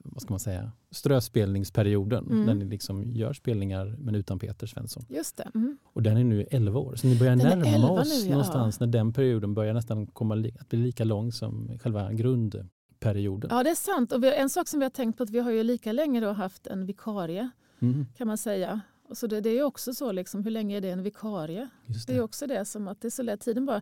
vad 0.04 0.22
ska 0.22 0.34
man 0.34 0.40
säga, 0.40 0.72
ströspelningsperioden 0.92 2.26
mm. 2.26 2.46
där 2.46 2.54
ni 2.54 2.66
liksom 2.66 3.12
gör 3.12 3.34
spelningar 3.34 3.96
men 4.00 4.16
utan 4.16 4.40
Peter 4.40 4.68
Svensson. 4.68 5.06
Just 5.10 5.38
det. 5.38 5.52
Mm. 5.56 5.78
Och 5.84 6.04
den 6.04 6.18
är 6.18 6.24
nu 6.24 6.48
11 6.52 6.80
år, 6.80 6.96
så 6.96 7.08
ni 7.08 7.20
börjar 7.20 7.36
den 7.36 7.60
närma 7.60 7.90
oss 7.90 8.24
nu, 8.24 8.30
ja. 8.30 8.32
någonstans 8.32 8.80
när 8.80 8.88
den 8.88 9.14
perioden 9.14 9.54
börjar 9.54 9.74
nästan 9.74 10.08
komma 10.08 10.36
att 10.60 10.70
bli 10.70 10.80
lika 10.80 11.04
lång 11.04 11.32
som 11.32 11.80
själva 11.80 12.14
grundperioden. 12.14 13.50
Ja, 13.54 13.64
det 13.64 13.70
är 13.70 13.76
sant. 13.76 14.12
Och 14.12 14.24
en 14.24 14.50
sak 14.50 14.68
som 14.68 14.80
vi 14.80 14.86
har 14.86 14.90
tänkt 14.90 15.18
på 15.18 15.24
att 15.24 15.30
vi 15.30 15.40
har 15.40 15.52
ju 15.52 15.64
lika 15.64 15.92
länge 15.92 16.20
då 16.20 16.32
haft 16.32 16.68
en 16.68 16.86
vikarie 16.86 17.50
mm. 17.82 18.06
kan 18.18 18.28
man 18.28 18.38
säga. 18.38 18.82
Och 19.10 19.18
så 19.18 19.28
det, 19.28 19.42
det 19.42 19.50
är 19.50 19.64
också 19.64 19.94
så, 19.94 20.12
liksom, 20.12 20.44
hur 20.44 20.52
länge 20.52 20.78
är 20.78 20.82
det 20.82 20.90
en 20.90 21.04
vikarie? 21.04 21.70
Det. 21.86 22.08
det. 22.08 22.18
är 22.18 22.22
också 22.22 22.48
det 22.48 22.66
som 22.66 22.88
att 22.88 23.02
det 23.02 23.08
är 23.08 23.10
så 23.10 23.24
lätt. 23.24 23.42
Tiden 23.42 23.66
bara, 23.66 23.82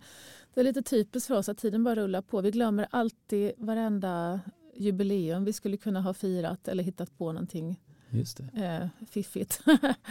det 0.53 0.59
är 0.59 0.63
lite 0.63 0.81
typiskt 0.81 1.27
för 1.27 1.35
oss 1.35 1.49
att 1.49 1.57
tiden 1.57 1.83
bara 1.83 1.95
rullar 1.95 2.21
på. 2.21 2.41
Vi 2.41 2.51
glömmer 2.51 2.87
alltid 2.91 3.51
varenda 3.57 4.39
jubileum 4.75 5.45
vi 5.45 5.53
skulle 5.53 5.77
kunna 5.77 6.01
ha 6.01 6.13
firat 6.13 6.67
eller 6.67 6.83
hittat 6.83 7.17
på 7.17 7.31
någonting 7.31 7.79
Just 8.09 8.39
eh, 8.39 8.87
fiffigt. 9.09 9.61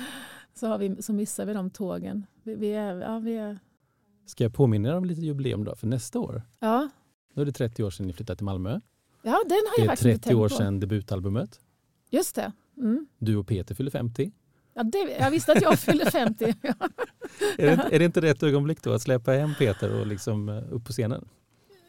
så, 0.55 0.67
har 0.67 0.79
vi, 0.79 1.03
så 1.03 1.13
missar 1.13 1.47
vi 1.47 1.53
de 1.53 1.71
tågen. 1.71 2.27
Vi, 2.43 2.55
vi 2.55 2.71
är, 2.73 2.95
ja, 2.95 3.19
vi 3.19 3.37
är... 3.37 3.59
Ska 4.27 4.45
jag 4.45 4.55
påminna 4.55 4.89
er 4.89 4.95
om 4.95 5.05
lite 5.05 5.21
jubileum 5.21 5.65
då 5.65 5.75
för 5.75 5.87
nästa 5.87 6.19
år? 6.19 6.43
Ja. 6.61 6.89
Då 7.35 7.41
är 7.41 7.45
det 7.45 7.53
30 7.53 7.85
år 7.85 7.91
sedan 7.91 8.07
ni 8.07 8.13
flyttade 8.13 8.37
till 8.37 8.45
Malmö. 8.45 8.81
Ja, 9.23 9.43
den 9.47 9.51
har 9.51 9.85
jag 9.85 9.99
det 10.03 10.11
är 10.11 10.19
30 10.19 10.35
år 10.35 10.49
sedan 10.49 10.81
debutalbumet. 10.81 11.61
Just 12.11 12.35
det. 12.35 12.53
Mm. 12.79 13.07
Du 13.19 13.37
och 13.37 13.47
Peter 13.47 13.75
fyller 13.75 13.91
50. 13.91 14.33
Ja, 14.75 14.83
det, 14.83 15.17
jag 15.19 15.31
visste 15.31 15.53
att 15.53 15.63
jag 15.63 15.79
fyller 15.79 16.11
50. 16.11 16.45
är, 17.59 17.77
det, 17.77 17.89
är 17.93 17.99
det 17.99 18.05
inte 18.05 18.21
rätt 18.21 18.43
ögonblick 18.43 18.83
då 18.83 18.93
att 18.93 19.03
släppa 19.03 19.33
hem 19.33 19.55
Peter 19.59 20.01
och 20.01 20.07
liksom 20.07 20.49
eh, 20.49 20.63
upp 20.71 20.85
på 20.85 20.93
scenen? 20.93 21.29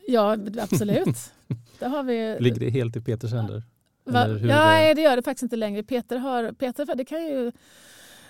Ja, 0.08 0.38
absolut. 0.60 1.34
Det 1.80 1.86
har 1.86 2.04
vi... 2.04 2.38
Ligger 2.40 2.60
det 2.60 2.70
helt 2.70 2.96
i 2.96 3.02
Peters 3.02 3.32
händer? 3.32 3.64
Ja, 4.04 4.28
nej, 4.28 4.96
det 4.96 5.02
gör 5.02 5.16
det 5.16 5.22
faktiskt 5.22 5.44
inte 5.44 5.56
längre. 5.56 5.84
Peter 5.84 6.18
har, 6.18 6.52
Peter, 6.52 6.96
det 6.96 7.06
kan 7.06 7.26
ju 7.26 7.52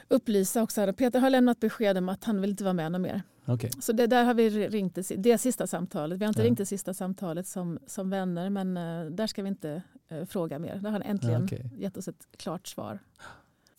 upplysa 0.08 0.64
också. 0.64 0.94
Peter 0.94 1.20
har 1.20 1.30
lämnat 1.30 1.60
besked 1.60 1.98
om 1.98 2.10
att 2.10 2.24
han 2.24 2.42
vill 2.42 2.50
inte 2.50 2.64
vara 2.64 2.74
med 2.74 2.92
något 2.92 3.02
mer. 3.02 3.22
Okay. 3.48 3.70
Så 3.80 3.92
det, 3.92 4.08
där 4.08 4.24
har 4.24 4.34
vi 4.34 4.50
ringt 4.50 4.96
det, 4.96 5.16
det 5.16 5.38
sista 5.38 5.68
samtalet. 5.68 6.20
Vi 6.20 6.26
har 6.26 6.30
inte 6.30 6.42
ja. 6.42 6.46
ringt 6.48 6.58
det 6.58 6.66
sista 6.66 6.94
samtalet 6.94 7.48
som, 7.48 7.80
som 7.88 8.10
vänner 8.10 8.50
men 8.50 8.78
uh, 8.78 9.12
där 9.12 9.28
ska 9.28 9.42
vi 9.42 9.48
inte 9.50 9.82
uh, 10.12 10.26
fråga 10.26 10.60
mer. 10.60 10.76
Där 10.76 10.82
har 10.82 10.92
han 10.92 11.02
äntligen 11.02 11.48
ja, 11.52 11.58
okay. 11.58 11.70
gett 11.78 11.98
oss 11.98 12.08
ett 12.08 12.28
klart 12.38 12.68
svar. 12.68 13.00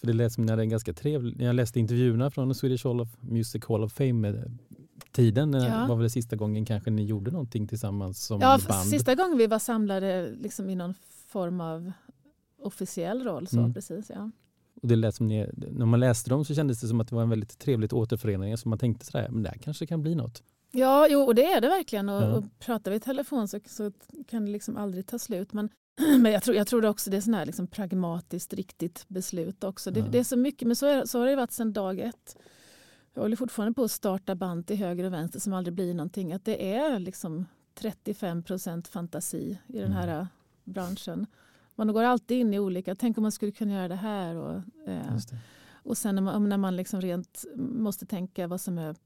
För 0.01 0.07
det 0.07 0.13
lät 0.13 0.33
som 0.33 0.45
ni 0.47 0.53
hade 0.53 0.63
en 0.63 0.69
ganska 0.69 0.93
trevlig... 0.93 1.43
Jag 1.43 1.55
läste 1.55 1.81
intervjuerna 1.81 2.31
från 2.31 2.55
Swedish 2.55 2.87
Hall 2.87 3.01
of 3.01 3.09
Music 3.21 3.65
Hall 3.69 3.85
of 3.85 3.93
Fame 3.93 4.13
med 4.13 4.59
tiden 5.13 5.55
eh, 5.55 5.67
Ja. 5.67 5.87
var 5.87 5.97
väl 5.97 6.11
sista 6.11 6.37
gången 6.37 6.65
kanske 6.65 6.91
ni 6.91 7.05
gjorde 7.05 7.31
någonting 7.31 7.69
tillsammans 7.69 8.27
som 8.27 8.41
Ja, 8.41 8.59
band? 8.69 8.89
sista 8.89 9.15
gången 9.15 9.39
vi 9.39 9.47
var 9.47 9.59
samlade 9.59 10.31
liksom 10.31 10.71
i 10.71 10.75
någon 10.75 10.95
form 11.27 11.61
av 11.61 11.93
officiell 12.63 13.25
roll. 13.25 13.47
Så, 13.47 13.59
Mm. 13.59 13.75
precis, 13.75 14.11
ja. 14.15 14.31
Och 14.83 14.89
det 14.89 14.97
lät 14.97 15.15
som 15.15 15.29
ni, 15.29 15.47
när 15.71 15.87
man 15.87 16.01
läste 16.01 16.31
dem 16.31 16.45
så 16.45 16.55
kändes 16.55 16.81
det 16.81 16.89
som 16.89 17.01
att 17.01 17.09
det 17.09 17.15
var 17.15 17.23
en 17.23 17.31
väldigt 17.31 17.59
trevligt 17.59 17.93
återförening. 17.93 18.57
Så 18.57 18.69
man 18.69 18.79
tänkte 18.79 19.07
sådär, 19.07 19.29
men 19.31 19.43
det 19.43 19.49
här 19.49 19.59
kanske 19.59 19.87
kan 19.87 20.03
bli 20.03 20.15
något. 20.15 20.43
Ja, 20.71 21.07
jo, 21.11 21.21
och 21.21 21.35
det 21.35 21.45
är 21.45 21.61
det 21.61 21.69
verkligen. 21.69 22.09
Och, 22.09 22.23
Ja. 22.23 22.33
och 22.37 22.45
pratar 22.59 22.91
vi 22.91 22.97
i 22.97 23.01
telefon 23.01 23.49
så, 23.49 23.61
så 23.67 23.93
kan 24.29 24.45
det 24.45 24.51
liksom 24.51 24.77
aldrig 24.77 25.07
ta 25.07 25.19
slut. 25.19 25.53
Men, 25.53 25.69
men 26.21 26.33
jag, 26.33 26.43
tror, 26.43 26.57
jag 26.57 26.67
tror 26.67 26.85
också 26.87 27.11
det 27.11 27.17
är 27.17 27.21
sån 27.21 27.35
här 27.35 27.47
liksom 27.47 27.67
pragmatiskt 27.67 28.53
riktigt 28.53 29.05
beslut 29.09 29.65
också. 29.65 29.91
Det, 29.91 30.01
Ja. 30.01 30.07
det 30.07 30.19
är 30.19 30.25
så 30.25 30.37
mycket, 30.37 30.67
men 30.69 30.77
så, 30.77 30.87
är, 30.87 31.05
så 31.05 31.19
har 31.19 31.27
det 31.27 31.37
varit 31.37 31.53
sedan 31.53 31.73
dag 31.73 31.99
ett. 32.01 32.37
Jag 33.15 33.23
håller 33.23 33.37
fortfarande 33.37 33.75
på 33.75 33.83
att 33.85 33.91
starta 33.91 34.35
band 34.35 34.67
till 34.67 34.77
höger 34.77 35.05
och 35.05 35.13
vänster 35.13 35.41
som 35.41 35.53
aldrig 35.53 35.75
blir 35.75 35.95
någonting. 35.95 36.33
Att 36.33 36.45
det 36.45 36.73
är 36.75 36.99
liksom 36.99 37.47
35 37.75 38.43
procent 38.43 38.89
fantasi 38.89 39.59
i 39.67 39.79
den 39.79 39.93
här 39.93 40.09
Mm. 40.09 40.27
branschen. 40.65 41.27
Man 41.79 41.93
går 41.93 42.03
alltid 42.03 42.39
in 42.39 42.55
i 42.55 42.59
olika, 42.59 42.95
tänk 42.95 43.19
om 43.19 43.23
man 43.23 43.33
skulle 43.33 43.53
kunna 43.53 43.73
göra 43.73 43.89
det 43.89 43.95
här. 43.95 44.37
Och, 44.37 44.55
eh, 44.87 45.15
det. 45.31 45.39
och 45.73 45.99
sen 45.99 46.15
när 46.15 46.23
man, 46.23 46.49
när 46.49 46.57
man 46.57 46.77
liksom 46.77 47.01
rent 47.01 47.45
måste 47.57 48.07
tänka 48.07 48.47
vad 48.47 48.61
som 48.61 48.79
är 48.79 48.97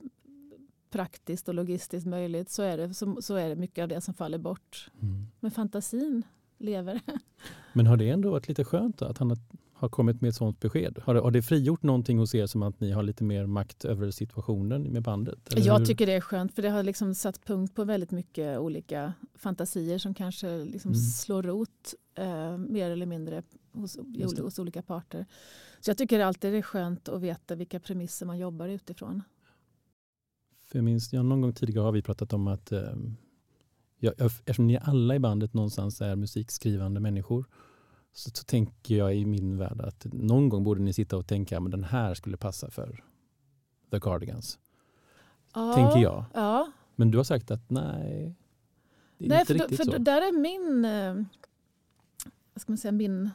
praktiskt 0.91 1.49
och 1.49 1.55
logistiskt 1.55 2.07
möjligt 2.07 2.51
så 2.51 2.63
är, 2.63 2.77
det, 2.77 2.95
så, 2.95 3.23
så 3.23 3.35
är 3.35 3.49
det 3.49 3.57
mycket 3.57 3.83
av 3.83 3.89
det 3.89 4.01
som 4.01 4.15
faller 4.15 4.39
bort. 4.39 4.91
Mm. 5.01 5.27
Men 5.41 5.51
fantasin 5.51 6.23
lever. 6.59 7.01
Men 7.73 7.87
har 7.87 7.97
det 7.97 8.11
ändå 8.11 8.31
varit 8.31 8.49
lite 8.49 8.65
skönt 8.65 8.99
då, 8.99 9.05
att 9.05 9.19
han 9.19 9.31
har, 9.31 9.39
har 9.83 9.89
kommit 9.89 10.21
med 10.21 10.29
ett 10.29 10.35
sånt 10.35 10.61
besked? 10.61 10.99
Har 11.05 11.15
det, 11.15 11.21
har 11.21 11.31
det 11.31 11.43
frigjort 11.43 11.83
någonting 11.83 12.19
hos 12.19 12.35
er 12.35 12.47
som 12.47 12.63
att 12.63 12.81
ni 12.81 12.91
har 12.91 13.03
lite 13.03 13.25
mer 13.25 13.47
makt 13.47 13.85
över 13.85 14.11
situationen 14.11 14.83
med 14.83 15.03
bandet? 15.03 15.39
Jag 15.57 15.87
tycker 15.87 16.07
det 16.07 16.13
är 16.13 16.21
skönt 16.21 16.55
för 16.55 16.63
det 16.63 16.71
har 16.71 16.83
liksom 16.83 17.15
satt 17.15 17.45
punkt 17.45 17.75
på 17.75 17.85
väldigt 17.85 18.11
mycket 18.11 18.59
olika 18.59 19.13
fantasier 19.35 19.99
som 19.99 20.15
kanske 20.15 20.65
liksom 20.65 20.91
Mm. 20.91 21.01
slår 21.01 21.43
rot 21.43 21.95
eh, 22.15 22.57
mer 22.59 22.91
eller 22.91 23.07
mindre 23.07 23.43
hos, 23.73 23.99
hos 24.39 24.59
olika 24.59 24.83
parter. 24.83 25.27
Så 25.81 25.91
jag 25.91 25.99
tycker 25.99 26.21
alltid 26.21 26.53
det 26.53 26.59
är 26.59 26.63
skönt 26.63 27.09
att 27.09 27.21
veta 27.23 27.55
vilka 27.55 27.81
premisser 27.81 28.27
man 28.27 28.39
jobbar 28.39 28.69
utifrån. 28.69 29.23
För 30.65 30.79
jag 30.79 30.85
minns, 30.85 31.13
ja, 31.13 31.23
någon 31.23 31.41
gång 31.41 31.53
tidigare 31.53 31.85
har 31.85 31.93
vi 31.93 32.03
pratat 32.03 32.33
om 32.33 32.49
att 32.49 32.73
eh, 32.73 32.81
ja, 33.99 34.13
eftersom 34.19 34.67
ni 34.67 34.79
alla 34.83 35.15
i 35.15 35.19
bandet 35.19 35.55
någonstans 35.55 36.01
är 36.01 36.17
musikskrivande 36.17 37.01
människor 37.01 37.47
så, 38.13 38.31
så 38.31 38.45
tänker 38.45 38.97
jag 38.97 39.17
i 39.17 39.25
min 39.25 39.59
värld 39.59 39.81
att 39.81 40.07
någon 40.13 40.49
gång 40.49 40.65
borde 40.65 40.81
ni 40.83 40.93
sitta 40.93 41.17
och 41.17 41.27
tänka 41.27 41.59
att 41.59 41.71
den 41.71 41.85
här 41.85 42.15
skulle 42.15 42.37
passa 42.37 42.71
för 42.71 43.05
The 43.91 44.01
Cardigans. 44.01 44.59
Ja, 45.55 45.75
Tänker 45.75 45.99
jag. 45.99 46.25
Ja, 46.35 46.73
Men 46.97 47.11
du 47.11 47.17
har 47.19 47.25
sagt 47.25 47.51
att 47.51 47.71
nej, 47.71 48.35
det 49.19 49.25
är 49.25 49.29
Nej, 49.29 49.41
inte 49.41 49.53
för, 49.53 49.59
då, 49.59 49.65
riktigt 49.65 49.77
för 49.77 49.85
så. 49.85 49.91
då, 49.91 49.99
där 49.99 50.23
är 50.29 50.33
min, 50.33 50.85
eh, 50.85 51.15
vad 52.55 52.63
ska 52.63 52.73
man 52.73 52.79
säga, 52.79 52.93
min 52.93 53.31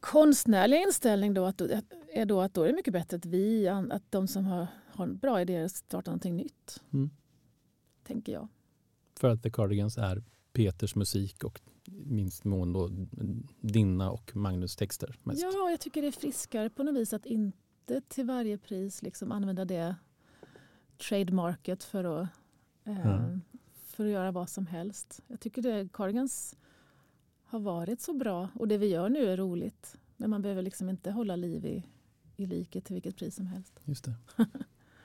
konstnärliga 0.00 0.80
inställning 0.80 1.34
då 1.34 1.44
att, 1.44 1.60
är 2.12 2.24
då 2.24 2.40
att 2.40 2.54
då 2.54 2.62
är 2.62 2.68
det 2.68 2.74
mycket 2.74 2.92
bättre 2.92 3.16
att 3.16 3.26
vi, 3.26 3.68
att 3.68 4.02
de 4.10 4.28
som 4.28 4.46
har, 4.46 4.66
har 4.92 5.06
bra 5.06 5.40
idéer 5.40 5.68
startar 5.68 6.12
någonting 6.12 6.36
nytt. 6.36 6.82
Mm. 6.92 7.10
Tänker 8.06 8.32
jag. 8.32 8.48
För 9.20 9.28
att 9.28 9.42
The 9.42 9.50
Cardigans 9.50 9.98
är 9.98 10.22
Peters 10.52 10.94
musik 10.94 11.44
och 11.44 11.60
minst 11.92 12.44
mån 12.44 12.72
då 12.72 12.90
dina 13.60 14.10
och 14.10 14.36
Magnus 14.36 14.76
texter 14.76 15.16
mest. 15.22 15.42
Ja, 15.42 15.70
jag 15.70 15.80
tycker 15.80 16.02
det 16.02 16.08
är 16.08 16.12
friskare 16.12 16.70
på 16.70 16.82
något 16.82 16.94
vis 16.94 17.12
att 17.12 17.26
inte 17.26 18.00
till 18.08 18.26
varje 18.26 18.58
pris 18.58 19.02
liksom 19.02 19.32
använda 19.32 19.64
det 19.64 19.96
trademarket 21.08 21.84
för 21.84 22.04
att, 22.22 22.28
eh, 22.84 23.00
Ja. 23.06 23.38
för 23.74 24.04
att 24.04 24.10
göra 24.10 24.30
vad 24.32 24.48
som 24.48 24.66
helst. 24.66 25.22
Jag 25.26 25.40
tycker 25.40 25.62
det 25.62 25.88
Cardigans 25.92 26.56
har 27.44 27.60
varit 27.60 28.00
så 28.00 28.12
bra 28.12 28.48
och 28.54 28.68
det 28.68 28.78
vi 28.78 28.86
gör 28.86 29.08
nu 29.08 29.24
är 29.26 29.36
roligt. 29.36 29.96
Men 30.16 30.30
man 30.30 30.42
behöver 30.42 30.62
liksom 30.62 30.88
inte 30.88 31.10
hålla 31.10 31.36
liv 31.36 31.66
i, 31.66 31.82
i 32.36 32.46
liket 32.46 32.84
till 32.84 32.94
vilket 32.94 33.16
pris 33.16 33.34
som 33.34 33.46
helst. 33.46 33.80
Just 33.84 34.04
det. 34.04 34.14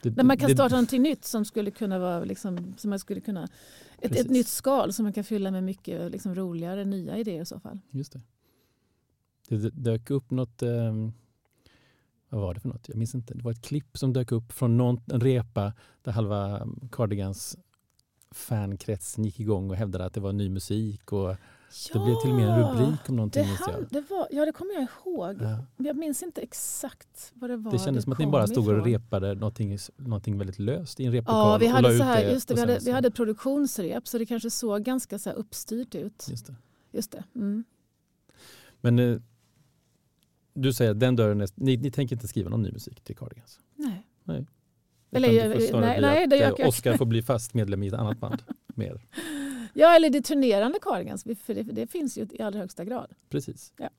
Det- 0.03 0.15
Men 0.15 0.27
man 0.27 0.37
kan 0.37 0.49
det- 0.49 0.55
starta 0.55 0.75
någonting 0.75 1.01
nytt 1.01 1.25
som 1.25 1.45
skulle 1.45 1.71
kunna 1.71 1.99
vara 1.99 2.23
liksom, 2.23 2.73
som 2.77 2.89
man 2.89 2.99
skulle 2.99 3.21
kunna, 3.21 3.47
ett, 4.01 4.15
ett 4.15 4.29
nytt 4.29 4.47
skal 4.47 4.93
som 4.93 5.03
man 5.03 5.13
kan 5.13 5.23
fylla 5.23 5.51
med 5.51 5.63
mycket 5.63 6.11
liksom, 6.11 6.35
roligare 6.35 6.85
nya 6.85 7.17
idéer 7.17 7.41
i 7.41 7.45
så 7.45 7.59
fall. 7.59 7.79
Just 7.89 8.13
det. 8.13 8.21
Det 9.47 9.69
dök 9.69 10.09
upp 10.09 10.31
något, 10.31 10.61
eh, 10.61 10.93
vad 12.29 12.41
var 12.41 12.53
det 12.53 12.59
för 12.59 12.69
något? 12.69 12.89
Jag 12.89 12.97
minns 12.97 13.15
inte. 13.15 13.33
Det 13.33 13.43
var 13.43 13.51
ett 13.51 13.61
klipp 13.61 13.97
som 13.97 14.13
dök 14.13 14.31
upp 14.31 14.51
från 14.51 14.77
någon, 14.77 15.01
en 15.11 15.21
repa 15.21 15.73
där 16.01 16.11
halva 16.11 16.67
Cardigans 16.91 17.57
fankretsen 18.31 19.23
gick 19.25 19.39
igång 19.39 19.69
och 19.69 19.75
hävdade 19.75 20.05
att 20.05 20.13
det 20.13 20.19
var 20.19 20.33
ny 20.33 20.49
musik. 20.49 21.11
Och 21.13 21.35
det 21.93 21.99
blev 21.99 22.15
till 22.21 22.29
och 22.29 22.35
med 22.35 22.49
en 22.49 22.59
rubrik 22.59 23.09
om 23.09 23.15
någonting. 23.15 23.43
Det, 23.43 23.49
han, 23.59 23.87
det, 23.89 24.01
var, 24.09 24.27
ja, 24.31 24.45
det 24.45 24.51
kommer 24.51 24.73
jag 24.73 24.83
ihåg. 24.83 25.37
Ja. 25.41 25.65
Jag 25.77 25.97
minns 25.97 26.23
inte 26.23 26.41
exakt 26.41 27.31
vad 27.33 27.49
det 27.49 27.57
var 27.57 27.71
Det 27.71 27.79
kändes 27.79 28.03
som 28.03 28.13
att 28.13 28.19
ni 28.19 28.27
bara 28.27 28.47
stod 28.47 28.67
och 28.67 28.85
repade 28.85 29.35
någonting, 29.35 29.77
någonting 29.97 30.37
väldigt 30.37 30.59
löst 30.59 30.99
i 30.99 31.05
en 31.05 31.11
replokal. 31.11 31.51
Ja, 31.51 31.57
vi 31.57 31.67
hade, 31.67 31.97
så 31.97 32.03
här, 32.03 32.31
just 32.31 32.47
det, 32.47 32.53
vi, 32.53 32.59
hade, 32.59 32.79
vi 32.85 32.91
hade 32.91 33.11
produktionsrep 33.11 34.07
så 34.07 34.17
det 34.17 34.25
kanske 34.25 34.49
såg 34.49 34.83
ganska 34.83 35.19
så 35.19 35.29
här 35.29 35.37
uppstyrt 35.37 35.95
ut. 35.95 36.27
Just 36.29 36.45
det. 36.45 36.55
Just 36.91 37.11
det. 37.11 37.23
Mm. 37.35 37.63
Men 38.81 38.99
eh, 38.99 39.19
du 40.53 40.73
säger 40.73 40.91
att 40.91 40.99
den 40.99 41.15
dörren 41.15 41.41
är, 41.41 41.49
ni, 41.55 41.77
ni 41.77 41.91
tänker 41.91 42.15
inte 42.15 42.27
skriva 42.27 42.49
någon 42.49 42.61
ny 42.61 42.71
musik 42.71 43.01
till 43.03 43.15
Cardigans? 43.15 43.59
Nej. 43.75 44.07
Utan 44.23 44.45
Eller, 45.11 45.27
det 45.27 45.55
jag- 45.55 45.69
snarare 45.69 45.85
nej, 45.85 46.01
nej, 46.01 46.27
det- 46.27 46.43
eh, 46.43 46.53
jag- 46.57 46.67
Oscar 46.67 46.97
får 46.97 47.05
bli 47.05 47.21
fast 47.21 47.53
medlem 47.53 47.83
i 47.83 47.87
ett 47.87 47.93
annat 47.93 48.19
band. 48.19 48.43
Mer. 48.75 49.01
Ja, 49.73 49.95
eller 49.95 50.09
det 50.09 50.21
turnerande 50.21 50.79
Cardigans, 50.81 51.23
för 51.23 51.53
det, 51.53 51.63
det 51.63 51.87
finns 51.87 52.17
ju 52.17 52.27
i 52.31 52.41
allra 52.41 52.59
högsta 52.59 52.85
grad. 52.85 53.13
Precis. 53.29 53.73
Ja. 53.77 53.89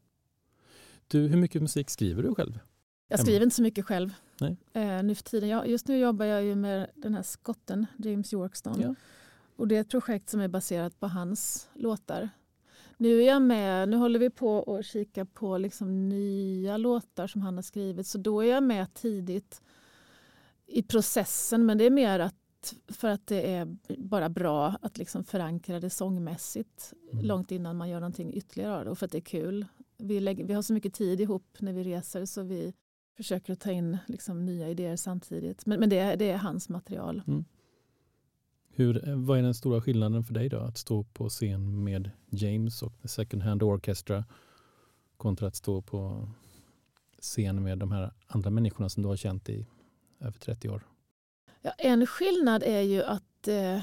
Du, 1.09 1.29
hur 1.29 1.37
mycket 1.37 1.63
musik 1.63 1.91
skriver 1.91 2.23
du 2.23 2.35
själv? 2.35 2.59
Jag 3.09 3.21
skriver 3.21 3.43
inte 3.43 3.57
så 3.57 3.63
mycket 3.63 3.87
själv 3.87 4.15
Nej. 4.41 4.57
eh, 4.73 5.03
nu 5.03 5.15
för 5.15 5.23
tiden. 5.23 5.49
Jag, 5.49 5.69
just 5.69 5.89
nu 5.89 5.99
jobbar 5.99 6.27
jag 6.27 6.45
ju 6.45 6.55
med 6.55 6.91
den 6.95 7.15
här 7.15 7.23
skotten, 7.23 7.87
James 7.97 8.33
Yorkston. 8.33 8.81
Ja. 8.81 8.95
Och 9.57 9.69
det 9.69 9.77
är 9.77 9.81
ett 9.81 9.91
projekt 9.91 10.29
som 10.29 10.41
är 10.41 10.49
baserat 10.49 11.01
på 11.01 11.07
hans 11.07 11.69
låtar. 11.75 12.29
Nu 12.97 13.23
är 13.23 13.27
jag 13.27 13.43
med, 13.43 13.89
nu 13.89 13.97
håller 13.97 14.19
vi 14.19 14.31
på 14.31 14.77
att 14.79 14.87
kika 14.87 15.25
på 15.25 15.59
liksom 15.59 16.09
nya 16.09 16.77
låtar 16.77 17.27
som 17.27 17.43
han 17.43 17.55
har 17.55 17.63
skrivit. 17.63 18.07
Så 18.07 18.19
då 18.19 18.41
är 18.41 18.51
jag 18.51 18.63
med 18.63 18.95
tidigt 18.95 19.63
i 20.67 20.83
processen. 20.83 21.67
Men 21.67 21.79
det 21.79 21.85
är 21.85 21.91
mer 21.91 22.19
att 22.19 22.42
för 22.89 23.09
att 23.09 23.27
det 23.27 23.53
är 23.55 23.77
bara 23.99 24.29
bra 24.29 24.75
att 24.83 24.99
liksom 24.99 25.25
förankra 25.25 25.81
det 25.81 25.91
sångmässigt 25.91 26.93
Mm. 27.13 27.25
långt 27.25 27.53
innan 27.53 27.77
man 27.77 27.89
gör 27.89 28.01
någonting 28.01 28.35
ytterligare 28.35 28.77
av 28.79 28.85
det 28.85 28.91
och 28.91 28.99
för 28.99 29.07
att 29.07 29.13
det 29.13 29.19
är 29.19 29.23
kul. 29.23 29.67
Vi, 29.99 30.21
lägger, 30.21 30.45
vi 30.45 30.55
har 30.55 30.63
så 30.63 30.73
mycket 30.73 30.95
tid 30.95 31.21
ihop 31.21 31.57
när 31.59 31.73
vi 31.73 31.83
reser 31.85 32.25
så 32.25 32.43
vi 32.43 32.73
försöker 33.17 33.53
att 33.53 33.61
ta 33.61 33.71
in 33.71 33.99
liksom 34.07 34.47
nya 34.47 34.69
idéer 34.69 34.97
samtidigt. 34.97 35.67
Men, 35.67 35.81
men 35.81 35.89
det, 35.89 35.99
är- 35.99 36.17
det 36.17 36.31
är 36.31 36.37
hans 36.39 36.69
material. 36.69 37.23
Hur, 38.75 39.09
eh, 39.09 39.17
vad 39.17 39.39
är 39.39 39.43
den 39.43 39.55
stora 39.55 39.81
skillnaden 39.81 40.25
för 40.25 40.35
dig 40.35 40.49
då? 40.49 40.59
Att 40.59 40.79
stå 40.79 41.05
på 41.05 41.29
scen 41.29 41.85
med 41.85 42.11
James 42.31 42.83
och 42.83 43.03
The 43.03 43.09
Second 43.09 43.43
Hand 43.43 43.63
Orchestra 43.63 44.25
kontra 45.17 45.49
att 45.49 45.57
stå 45.57 45.83
på 45.83 46.29
scen 47.21 47.63
med 47.63 47.79
de 47.79 47.93
här 47.93 48.13
andra 48.27 48.51
människorna 48.51 48.89
som 48.89 49.03
du 49.03 49.09
har 49.09 49.17
känt 49.17 49.49
i 49.49 49.67
över 50.21 50.39
30 50.39 50.69
år? 50.69 50.87
Ja, 51.63 51.71
en 51.79 52.07
skillnad 52.07 52.63
är 52.63 52.81
ju 52.81 53.03
att, 53.03 53.49
eh, 53.49 53.81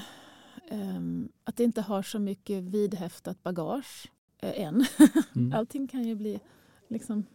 ehm, 0.70 1.28
att 1.44 1.56
det 1.56 1.64
inte 1.64 1.80
har 1.80 2.02
så 2.02 2.18
mycket 2.18 2.62
vidhäftat 2.62 3.42
bagage 3.42 4.10
eh, 4.38 4.60
än. 4.60 4.84
Mm. 5.36 5.52
Allting 5.52 5.88
kan 5.88 6.04
ju 6.04 6.14
bli 6.14 6.40
liksom 6.88 7.26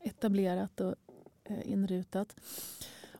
etablerat 0.00 0.80
och 0.80 0.94
eh, 1.44 1.72
inrutat. 1.72 2.36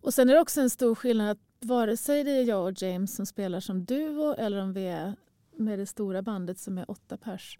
Och 0.00 0.14
sen 0.14 0.28
är 0.28 0.34
det 0.34 0.40
också 0.40 0.60
en 0.60 0.70
stor 0.70 0.94
skillnad 0.94 1.30
att 1.30 1.38
vare 1.60 1.96
sig 1.96 2.24
det 2.24 2.30
är 2.30 2.44
jag 2.44 2.64
och 2.64 2.82
James 2.82 3.14
som 3.14 3.26
spelar 3.26 3.60
som 3.60 3.84
duo 3.84 4.34
eller 4.34 4.62
om 4.62 4.72
vi 4.72 4.86
är 4.86 5.16
med 5.56 5.78
det 5.78 5.86
stora 5.86 6.22
bandet 6.22 6.58
som 6.58 6.78
är 6.78 6.90
åtta 6.90 7.16
pers 7.16 7.58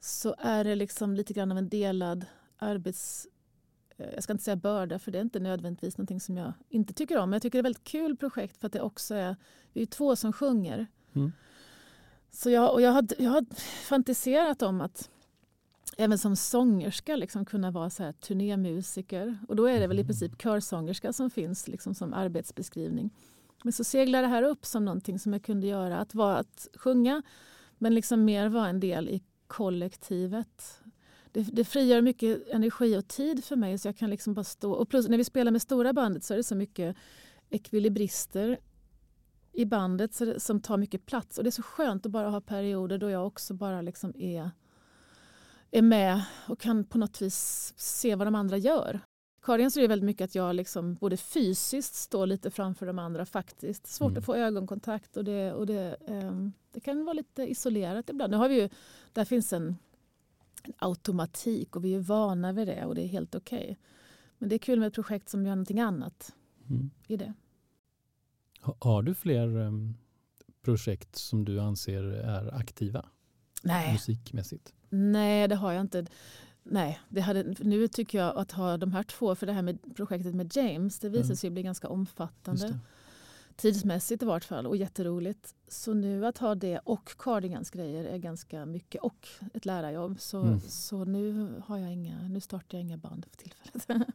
så 0.00 0.34
är 0.38 0.64
det 0.64 0.74
liksom 0.74 1.14
lite 1.14 1.32
grann 1.32 1.52
av 1.52 1.58
en 1.58 1.68
delad 1.68 2.24
arbets... 2.58 3.26
eh, 3.98 4.06
Jag 4.14 4.22
ska 4.22 4.32
inte 4.32 4.44
säga 4.44 4.56
börda 4.56 4.98
för 4.98 5.12
det 5.12 5.18
är 5.18 5.22
inte 5.22 5.40
nödvändigtvis 5.40 5.98
någonting 5.98 6.20
som 6.20 6.36
jag 6.36 6.52
inte 6.68 6.92
tycker 6.92 7.18
om. 7.18 7.30
Men 7.30 7.36
jag 7.36 7.42
tycker 7.42 7.58
det 7.58 7.60
är 7.60 7.62
ett 7.62 7.76
väldigt 7.76 7.84
kul 7.84 8.16
projekt 8.16 8.56
för 8.56 8.66
att 8.66 8.72
det 8.72 8.80
också 8.80 9.14
är... 9.14 9.36
Vi 9.72 9.82
är 9.82 9.86
två 9.86 10.16
som 10.16 10.32
sjunger. 10.32 10.86
Mm. 11.14 11.32
Så 12.30 12.50
jag, 12.50 12.72
och 12.72 12.82
jag, 12.82 12.90
har, 12.90 13.06
jag 13.18 13.30
har 13.30 13.44
fantiserat 13.88 14.62
om 14.62 14.80
att 14.80 15.10
även 15.96 16.18
som 16.18 16.36
sångerska 16.36 17.16
liksom 17.16 17.44
kunna 17.44 17.70
vara 17.70 17.90
så 17.90 18.02
här 18.02 18.12
turnémusiker. 18.12 19.38
Och 19.48 19.56
då 19.56 19.66
är 19.66 19.80
det 19.80 19.86
väl 19.86 19.98
i 19.98 20.04
princip 20.04 20.42
körsångerska 20.42 21.12
som 21.12 21.30
finns 21.30 21.68
liksom 21.68 21.94
som 21.94 22.14
arbetsbeskrivning. 22.14 23.10
Men 23.62 23.72
så 23.72 23.84
seglar 23.84 24.22
det 24.22 24.28
här 24.28 24.42
upp 24.42 24.66
som 24.66 24.84
någonting 24.84 25.18
som 25.18 25.32
jag 25.32 25.42
kunde 25.42 25.66
göra. 25.66 25.98
Att, 25.98 26.14
vara, 26.14 26.36
att 26.36 26.68
sjunga 26.74 27.22
men 27.78 27.94
liksom 27.94 28.24
mer 28.24 28.48
vara 28.48 28.68
en 28.68 28.80
del 28.80 29.08
i 29.08 29.22
kollektivet. 29.46 30.80
Det, 31.32 31.42
det 31.42 31.64
frigör 31.64 32.00
mycket 32.00 32.48
energi 32.48 32.96
och 32.96 33.08
tid 33.08 33.44
för 33.44 33.56
mig 33.56 33.78
så 33.78 33.88
jag 33.88 33.96
kan 33.96 34.10
liksom 34.10 34.34
bara 34.34 34.44
stå. 34.44 34.72
Och 34.72 34.88
plus 34.88 35.08
när 35.08 35.18
vi 35.18 35.24
spelar 35.24 35.52
med 35.52 35.62
stora 35.62 35.92
bandet 35.92 36.24
så 36.24 36.34
är 36.34 36.36
det 36.36 36.44
så 36.44 36.54
mycket 36.54 36.96
ekvilibrister 37.50 38.58
i 39.52 39.64
bandet 39.64 40.20
som 40.42 40.60
tar 40.60 40.76
mycket 40.76 41.06
plats. 41.06 41.38
Och 41.38 41.44
Det 41.44 41.48
är 41.48 41.52
så 41.52 41.62
skönt 41.62 42.06
att 42.06 42.12
bara 42.12 42.28
ha 42.28 42.40
perioder 42.40 42.98
då 42.98 43.10
jag 43.10 43.26
också 43.26 43.54
bara 43.54 43.82
liksom 43.82 44.12
är, 44.16 44.50
är 45.70 45.82
med 45.82 46.22
och 46.48 46.60
kan 46.60 46.84
på 46.84 46.98
något 46.98 47.22
vis 47.22 47.74
se 47.76 48.14
vad 48.14 48.26
de 48.26 48.34
andra 48.34 48.56
gör. 48.56 49.00
Karin 49.42 49.70
så 49.70 49.80
är 49.80 49.82
det 49.82 49.88
väldigt 49.88 50.06
mycket 50.06 50.24
att 50.24 50.34
jag 50.34 50.56
liksom 50.56 50.94
både 50.94 51.16
fysiskt 51.16 51.94
står 51.94 52.26
lite 52.26 52.50
framför 52.50 52.86
de 52.86 52.98
andra 52.98 53.26
faktiskt. 53.26 53.86
Svårt 53.86 54.10
mm. 54.10 54.18
att 54.18 54.24
få 54.24 54.34
ögonkontakt 54.34 55.16
och, 55.16 55.24
det, 55.24 55.52
och 55.52 55.66
det, 55.66 55.96
um, 56.08 56.52
det 56.72 56.80
kan 56.80 57.04
vara 57.04 57.12
lite 57.12 57.42
isolerat 57.42 58.10
ibland. 58.10 58.30
Nu 58.30 58.36
har 58.36 58.48
vi 58.48 58.60
ju, 58.60 58.68
där 59.12 59.24
finns 59.24 59.52
en 59.52 59.76
automatik 60.78 61.76
och 61.76 61.84
vi 61.84 61.94
är 61.94 62.00
vana 62.00 62.52
vid 62.52 62.68
det 62.68 62.84
och 62.84 62.94
det 62.94 63.02
är 63.02 63.06
helt 63.06 63.34
okej. 63.34 63.62
Okay. 63.62 63.76
Men 64.38 64.48
det 64.48 64.56
är 64.56 64.58
kul 64.58 64.78
med 64.78 64.88
ett 64.88 64.94
projekt 64.94 65.28
som 65.28 65.46
gör 65.46 65.50
någonting 65.50 65.80
annat 65.80 66.34
mm. 66.68 66.90
i 67.06 67.16
det. 67.16 67.32
Har 68.60 69.02
du 69.02 69.14
fler 69.14 69.56
um, 69.56 69.96
projekt 70.62 71.16
som 71.16 71.44
du 71.44 71.60
anser 71.60 72.02
är 72.04 72.54
aktiva? 72.54 73.06
Nej. 73.62 73.92
Musikmässigt? 73.92 74.72
Nej, 74.88 75.48
det 75.48 75.54
har 75.54 75.72
jag 75.72 75.80
inte. 75.80 76.06
Nej, 76.62 77.00
det 77.08 77.20
hade, 77.20 77.42
nu 77.42 77.88
tycker 77.88 78.18
jag 78.18 78.36
att 78.36 78.52
ha 78.52 78.76
de 78.76 78.92
här 78.92 79.02
två, 79.02 79.34
för 79.34 79.46
det 79.46 79.52
här 79.52 79.62
med 79.62 79.96
projektet 79.96 80.34
med 80.34 80.56
James, 80.56 80.98
det 80.98 81.08
visar 81.08 81.24
mm. 81.24 81.36
sig 81.36 81.50
bli 81.50 81.62
ganska 81.62 81.88
omfattande. 81.88 82.78
Tidsmässigt 83.58 84.22
i 84.22 84.26
vart 84.26 84.44
fall 84.44 84.66
och 84.66 84.76
jätteroligt. 84.76 85.54
Så 85.68 85.94
nu 85.94 86.26
att 86.26 86.38
ha 86.38 86.54
det 86.54 86.78
och 86.78 87.12
Cardigans 87.18 87.70
grejer 87.70 88.04
är 88.04 88.18
ganska 88.18 88.66
mycket 88.66 89.02
och 89.02 89.28
ett 89.54 89.66
lärarjobb. 89.66 90.20
Så, 90.20 90.42
mm. 90.42 90.60
så 90.60 91.04
nu, 91.04 91.54
har 91.66 91.78
jag 91.78 91.92
inga, 91.92 92.28
nu 92.28 92.40
startar 92.40 92.78
jag 92.78 92.82
inga 92.82 92.96
band 92.96 93.26
för 93.30 93.36
tillfället. 93.36 93.86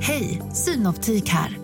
Hej, 0.00 0.42
Synoptik 0.52 1.28
här. 1.28 1.58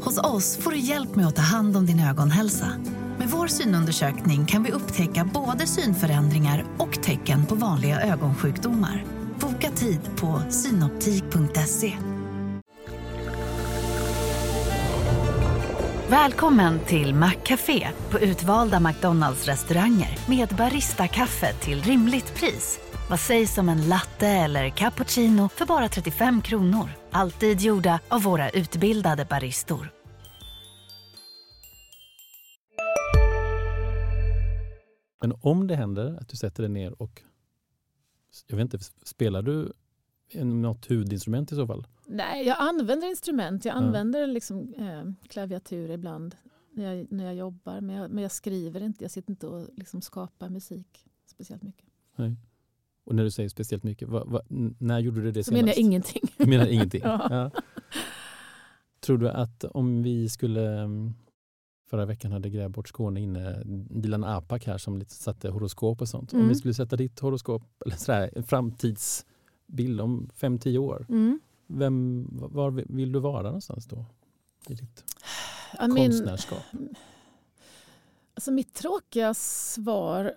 Hos 0.00 0.18
oss 0.18 0.56
får 0.56 0.70
du 0.70 0.78
hjälp 0.78 1.16
med 1.16 1.26
att 1.26 1.36
ta 1.36 1.42
hand 1.42 1.76
om 1.76 1.86
din 1.86 2.00
ögonhälsa. 2.00 2.72
Med 3.18 3.28
vår 3.28 3.46
synundersökning 3.46 4.46
kan 4.46 4.62
vi 4.62 4.72
upptäcka 4.72 5.30
både 5.34 5.66
synförändringar 5.66 6.64
och 6.78 7.02
tecken 7.02 7.46
på 7.46 7.54
vanliga 7.54 8.00
ögonsjukdomar. 8.00 9.04
Boka 9.40 9.70
tid 9.70 10.00
på 10.16 10.42
synoptik.se. 10.50 12.13
Välkommen 16.10 16.80
till 16.84 17.14
Maccafé 17.14 17.88
på 18.10 18.18
utvalda 18.18 18.80
McDonalds 18.80 19.46
restauranger 19.46 20.18
med 20.28 20.48
Baristakaffe 20.48 21.52
till 21.52 21.82
rimligt 21.82 22.34
pris. 22.34 22.80
Vad 23.10 23.20
sägs 23.20 23.58
om 23.58 23.68
en 23.68 23.88
latte 23.88 24.26
eller 24.26 24.68
cappuccino 24.70 25.48
för 25.48 25.66
bara 25.66 25.88
35 25.88 26.42
kronor? 26.42 26.90
Alltid 27.10 27.60
gjorda 27.60 28.00
av 28.08 28.22
våra 28.22 28.50
utbildade 28.50 29.24
baristor. 29.24 29.90
Men 35.20 35.32
om 35.40 35.66
det 35.66 35.76
händer 35.76 36.18
att 36.20 36.28
du 36.28 36.36
sätter 36.36 36.62
dig 36.62 36.72
ner 36.72 37.02
och 37.02 37.22
jag 38.46 38.56
vet 38.56 38.74
inte, 38.74 38.78
spelar 39.02 39.42
du 39.42 39.72
något 40.44 40.90
huvudinstrument 40.90 41.52
i 41.52 41.54
så 41.54 41.66
fall? 41.66 41.86
Nej, 42.06 42.46
jag 42.46 42.56
använder 42.60 43.08
instrument. 43.08 43.64
Jag 43.64 43.76
använder 43.76 44.20
ja. 44.20 44.26
liksom, 44.26 44.74
eh, 44.74 45.28
klaviatur 45.28 45.90
ibland 45.90 46.36
när 46.70 46.94
jag, 46.94 47.12
när 47.12 47.24
jag 47.24 47.34
jobbar. 47.34 47.80
Men 47.80 47.96
jag, 47.96 48.10
men 48.10 48.22
jag 48.22 48.32
skriver 48.32 48.82
inte. 48.82 49.04
Jag 49.04 49.10
sitter 49.10 49.30
inte 49.30 49.46
och 49.46 49.68
liksom 49.74 50.00
skapar 50.00 50.48
musik 50.48 51.06
speciellt 51.26 51.62
mycket. 51.62 51.86
Nej. 52.16 52.36
Och 53.04 53.14
när 53.14 53.24
du 53.24 53.30
säger 53.30 53.48
speciellt 53.48 53.82
mycket, 53.84 54.08
vad, 54.08 54.28
vad, 54.28 54.42
när 54.78 54.98
gjorde 54.98 55.22
du 55.22 55.26
det 55.26 55.32
senast? 55.32 55.48
Så 55.48 55.54
menar 55.54 55.68
jag 55.68 55.76
ingenting. 55.78 56.22
Du 56.36 56.46
menar 56.46 56.66
ingenting? 56.66 57.00
ja. 57.04 57.26
Ja. 57.30 57.50
Tror 59.00 59.18
du 59.18 59.28
att 59.28 59.64
om 59.64 60.02
vi 60.02 60.28
skulle 60.28 60.80
mm, 60.80 61.14
Förra 61.90 62.06
veckan 62.06 62.32
hade 62.32 62.50
Grävbort 62.50 62.88
Skåne 62.88 63.20
inne 63.20 63.62
Dilan 63.90 64.24
Apak 64.24 64.66
här 64.66 64.78
som 64.78 64.98
lite 64.98 65.14
satte 65.14 65.48
horoskop 65.48 66.00
och 66.00 66.08
sånt. 66.08 66.32
Mm. 66.32 66.42
Om 66.42 66.48
vi 66.48 66.54
skulle 66.54 66.74
sätta 66.74 66.96
ditt 66.96 67.20
horoskop, 67.20 67.62
eller 67.86 67.96
sådär, 67.96 68.30
en 68.36 68.42
framtidsbild 68.42 70.00
om 70.00 70.30
5-10 70.40 70.78
år. 70.78 71.06
Mm. 71.08 71.40
Vem, 71.66 72.28
var 72.30 72.70
vill 72.70 73.12
du 73.12 73.20
vara 73.20 73.42
någonstans 73.42 73.86
då? 73.86 74.04
I 74.68 74.74
ditt 74.74 75.04
I 75.72 75.76
konstnärskap? 75.76 76.62
alltså 78.34 78.52
mitt 78.52 78.74
tråkiga 78.74 79.34
svar 79.34 80.34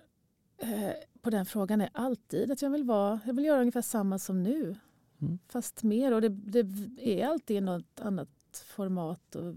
eh, 0.58 0.92
på 1.22 1.30
den 1.30 1.46
frågan 1.46 1.80
är 1.80 1.90
alltid 1.92 2.52
att 2.52 2.62
jag 2.62 2.70
vill, 2.70 2.84
vara, 2.84 3.20
jag 3.24 3.34
vill 3.34 3.44
göra 3.44 3.60
ungefär 3.60 3.82
samma 3.82 4.18
som 4.18 4.42
nu. 4.42 4.76
Mm. 5.20 5.38
Fast 5.48 5.82
mer. 5.82 6.12
Och 6.12 6.20
det, 6.20 6.28
det 6.28 7.22
är 7.22 7.26
alltid 7.26 7.62
något 7.62 8.00
annat 8.00 8.64
format 8.66 9.34
och 9.34 9.54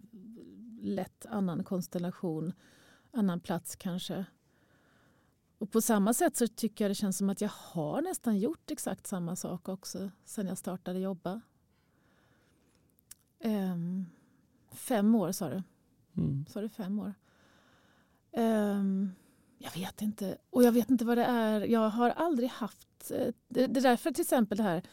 lätt 0.81 1.25
annan 1.25 1.63
konstellation, 1.63 2.53
annan 3.11 3.39
plats 3.39 3.75
kanske. 3.75 4.25
Och 5.57 5.71
på 5.71 5.81
samma 5.81 6.13
sätt 6.13 6.37
så 6.37 6.47
tycker 6.47 6.83
jag 6.83 6.91
det 6.91 6.95
känns 6.95 7.17
som 7.17 7.29
att 7.29 7.41
jag 7.41 7.51
har 7.53 8.01
nästan 8.01 8.39
gjort 8.39 8.71
exakt 8.71 9.07
samma 9.07 9.35
sak 9.35 9.69
också 9.69 10.11
sen 10.25 10.47
jag 10.47 10.57
startade 10.57 10.99
jobba. 10.99 11.41
Um, 13.43 14.05
fem 14.81 15.15
år 15.15 15.31
sa 15.31 15.49
du. 15.49 15.63
Mm. 16.17 16.45
Sa 16.49 16.61
du 16.61 16.69
fem 16.69 16.99
år? 16.99 17.13
Um, 18.37 19.11
jag 19.57 19.71
vet 19.71 20.01
inte. 20.01 20.37
Och 20.49 20.63
jag 20.63 20.71
vet 20.71 20.89
inte 20.89 21.05
vad 21.05 21.17
det 21.17 21.25
är. 21.25 21.61
Jag 21.61 21.89
har 21.89 22.09
aldrig 22.09 22.49
haft... 22.49 23.11
Eh, 23.11 23.33
det, 23.47 23.67
det 23.67 23.79
är 23.79 23.83
därför 23.83 24.11
till 24.11 24.21
exempel 24.21 24.57
det 24.57 24.63
här 24.63 24.83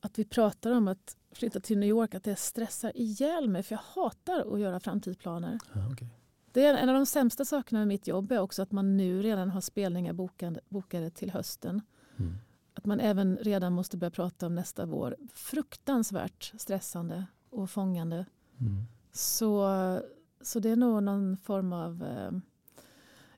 att 0.00 0.18
vi 0.18 0.24
pratar 0.24 0.70
om 0.70 0.88
att 0.88 1.16
flytta 1.32 1.60
till 1.60 1.78
New 1.78 1.88
York, 1.88 2.14
att 2.14 2.24
det 2.24 2.36
stressar 2.36 2.92
ihjäl 2.94 3.48
mig 3.48 3.62
för 3.62 3.74
jag 3.74 4.02
hatar 4.02 4.54
att 4.54 4.60
göra 4.60 4.80
framtidsplaner. 4.80 5.58
Ah, 5.72 5.92
okay. 5.92 6.08
Det 6.52 6.64
är 6.64 6.74
en 6.74 6.88
av 6.88 6.94
de 6.94 7.06
sämsta 7.06 7.44
sakerna 7.44 7.78
med 7.78 7.88
mitt 7.88 8.06
jobb 8.06 8.32
är 8.32 8.38
också 8.38 8.62
att 8.62 8.72
man 8.72 8.96
nu 8.96 9.22
redan 9.22 9.50
har 9.50 9.60
spelningar 9.60 10.12
bokade, 10.12 10.60
bokade 10.68 11.10
till 11.10 11.30
hösten. 11.30 11.80
Mm. 12.16 12.34
Att 12.74 12.86
man 12.86 13.00
även 13.00 13.36
redan 13.36 13.72
måste 13.72 13.96
börja 13.96 14.10
prata 14.10 14.46
om 14.46 14.54
nästa 14.54 14.86
vår. 14.86 15.16
Fruktansvärt 15.32 16.52
stressande 16.58 17.26
och 17.50 17.70
fångande. 17.70 18.26
Mm. 18.60 18.84
Så, 19.12 19.68
så 20.40 20.60
det 20.60 20.70
är 20.70 20.76
nog 20.76 21.02
någon 21.02 21.36
form 21.36 21.72
av 21.72 22.02
eh, 22.02 22.30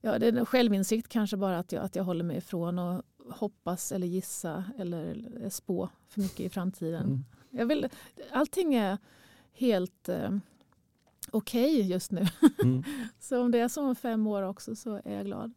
ja, 0.00 0.18
det 0.18 0.26
är 0.26 0.44
självinsikt 0.44 1.08
kanske 1.08 1.36
bara 1.36 1.58
att 1.58 1.72
jag, 1.72 1.84
att 1.84 1.96
jag 1.96 2.04
håller 2.04 2.24
mig 2.24 2.36
ifrån 2.36 2.78
och 2.78 3.02
hoppas 3.30 3.92
eller 3.92 4.06
gissa 4.06 4.64
eller 4.78 5.48
spå 5.50 5.88
för 6.08 6.20
mycket 6.20 6.40
i 6.40 6.48
framtiden. 6.48 7.04
Mm. 7.04 7.24
Jag 7.50 7.66
vill, 7.66 7.88
allting 8.32 8.74
är 8.74 8.98
helt 9.52 10.08
eh, 10.08 10.30
okej 11.30 11.74
okay 11.74 11.88
just 11.88 12.10
nu. 12.10 12.26
Mm. 12.62 12.82
så 13.20 13.40
om 13.42 13.50
det 13.50 13.58
är 13.58 13.68
så 13.68 13.82
om 13.82 13.96
fem 13.96 14.26
år 14.26 14.42
också 14.42 14.76
så 14.76 15.00
är 15.04 15.16
jag 15.16 15.26
glad. 15.26 15.52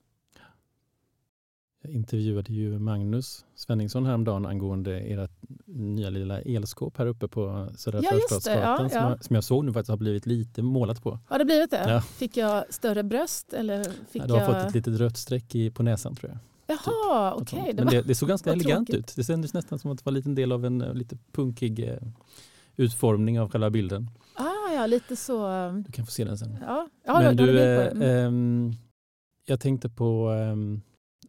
Jag 1.82 1.92
intervjuade 1.92 2.54
ju 2.54 2.80
Magnus 2.80 3.46
Svenningsson 3.56 4.06
häromdagen 4.06 4.46
angående 4.46 5.00
ert 5.00 5.32
nya 5.66 6.10
lilla 6.10 6.42
elskåp 6.42 6.98
här 6.98 7.06
uppe 7.06 7.28
på 7.28 7.70
Södra 7.76 8.02
ja, 8.04 8.10
Förstadsgatan 8.12 8.90
ja, 8.94 9.10
ja. 9.10 9.18
som, 9.22 9.36
jag 9.36 9.44
såg 9.44 9.66
nu 9.66 9.74
faktiskt 9.74 9.90
har 9.90 9.98
blivit 9.98 10.26
lite 10.26 10.62
målat 10.62 11.04
på. 11.04 11.20
Har 11.26 11.40
det 11.40 11.46
blivit 11.46 11.72
det? 11.72 11.90
Ja. 11.90 12.02
Fick 12.02 12.38
jag 12.38 12.74
större 12.74 13.04
bröst? 13.04 13.54
Eller 13.54 13.84
fick 13.84 14.22
ja, 14.22 14.28
du 14.28 14.34
har 14.34 14.40
jag... 14.40 14.48
fått 14.48 14.68
ett 14.68 14.76
litet 14.76 15.00
rött 15.00 15.18
streck 15.18 15.56
i, 15.56 15.72
på 15.72 15.84
näsan 15.84 16.16
tror 16.16 16.32
jag. 16.32 16.40
Jaha, 16.68 17.32
typ, 17.32 17.42
okej. 17.42 17.62
Okay. 17.62 17.74
Men 17.74 17.88
det, 17.88 18.02
det, 18.02 18.16
såg 18.16 18.30
ganska 18.30 18.52
elegant 18.52 18.88
tråkigt. 18.88 19.10
ut. 19.10 19.16
Det 19.16 19.24
kändes 19.24 19.54
nästan 19.54 19.80
som 19.80 19.92
att 19.92 19.98
det 19.98 20.06
var 20.06 20.12
en 20.12 20.16
liten 20.16 20.36
del 20.36 20.52
av 20.52 20.66
en 20.66 20.82
eh, 20.82 20.94
lite 20.94 21.18
punkig 21.32 21.90
eh, 21.90 21.98
utformning 22.76 23.40
av 23.40 23.50
själva 23.52 23.70
bilden. 23.70 24.10
Ah, 24.34 24.74
ja, 24.74 24.86
lite 24.86 25.16
så. 25.16 25.50
Du 25.86 25.92
kan 25.92 26.06
få 26.06 26.12
se 26.12 26.26
den 26.26 26.38
sen. 26.38 26.58
Ja, 26.62 26.88
ja 27.06 27.20
Men 27.20 27.38
du, 27.38 27.60
eh, 27.60 27.94
mm. 27.94 28.74
jag 29.46 29.60
tänkte 29.60 29.90
på, 29.90 30.34
eh, 30.34 30.56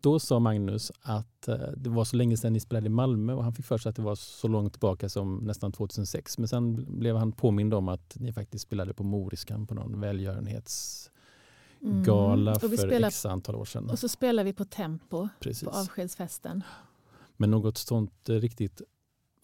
då 0.01 0.19
sa 0.19 0.39
Magnus 0.39 0.93
att 1.01 1.49
eh, 1.49 1.57
det 1.77 1.91
var 1.91 2.05
så 2.05 2.17
länge 2.17 2.37
sedan 2.37 2.53
ni 2.53 2.61
spelade 2.61 2.87
i 2.87 2.91
Malmö 2.91 3.33
och 3.33 3.45
han 3.45 3.53
fick 3.53 3.67
för 3.67 3.79
sig 3.79 3.91
att 3.91 3.97
det 3.97 4.03
var 4.03 4.15
så 4.15 4.49
långt 4.49 4.73
tillbaka 4.73 5.09
som 5.09 5.37
nästan 5.37 5.73
2006. 5.73 6.39
Men 6.39 6.49
sen 6.49 6.87
blev 6.99 7.17
han 7.17 7.33
påmind 7.33 7.75
om 7.75 7.89
att 7.89 8.17
ni 8.19 8.33
faktiskt 8.33 8.63
spelade 8.63 8.95
på 8.95 9.05
Moriskan 9.05 9.67
på 9.67 9.75
någon 9.75 10.01
välgörenhets 10.01 11.11
mm. 11.83 12.05
för 12.05 12.77
spelar, 12.77 13.09
x 13.09 13.27
antal 13.27 13.55
år 13.55 13.65
sedan. 13.65 13.91
Och 13.91 13.99
så 13.99 14.09
spelar 14.09 14.45
vi 14.45 14.53
på 14.53 14.65
Tempo 14.65 15.29
Precis. 15.41 15.65
på 15.65 15.71
avskedsfesten. 15.71 16.63
Men 17.37 17.51
något 17.51 17.79
sånt 17.79 18.29
eh, 18.29 18.35
riktigt 18.35 18.83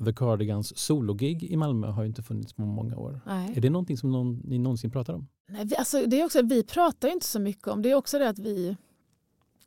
The 0.04 0.12
Cardigans 0.12 0.78
sologig 0.78 1.42
i 1.42 1.56
Malmö 1.56 1.86
har 1.86 2.02
ju 2.02 2.08
inte 2.08 2.22
funnits 2.22 2.52
på 2.52 2.62
många 2.62 2.96
år. 2.96 3.20
Nej. 3.26 3.52
Är 3.56 3.60
det 3.60 3.70
någonting 3.70 3.96
som 3.96 4.12
någon, 4.12 4.40
ni 4.44 4.58
någonsin 4.58 4.90
pratar 4.90 5.14
om? 5.14 5.28
Nej, 5.48 5.64
vi, 5.64 5.76
alltså, 5.76 6.06
det 6.06 6.20
är 6.20 6.24
också, 6.24 6.42
vi 6.42 6.62
pratar 6.62 7.08
inte 7.08 7.26
så 7.26 7.40
mycket 7.40 7.68
om 7.68 7.82
det. 7.82 7.90
är 7.90 7.94
också 7.94 8.18
det 8.18 8.28
att 8.28 8.38
vi, 8.38 8.76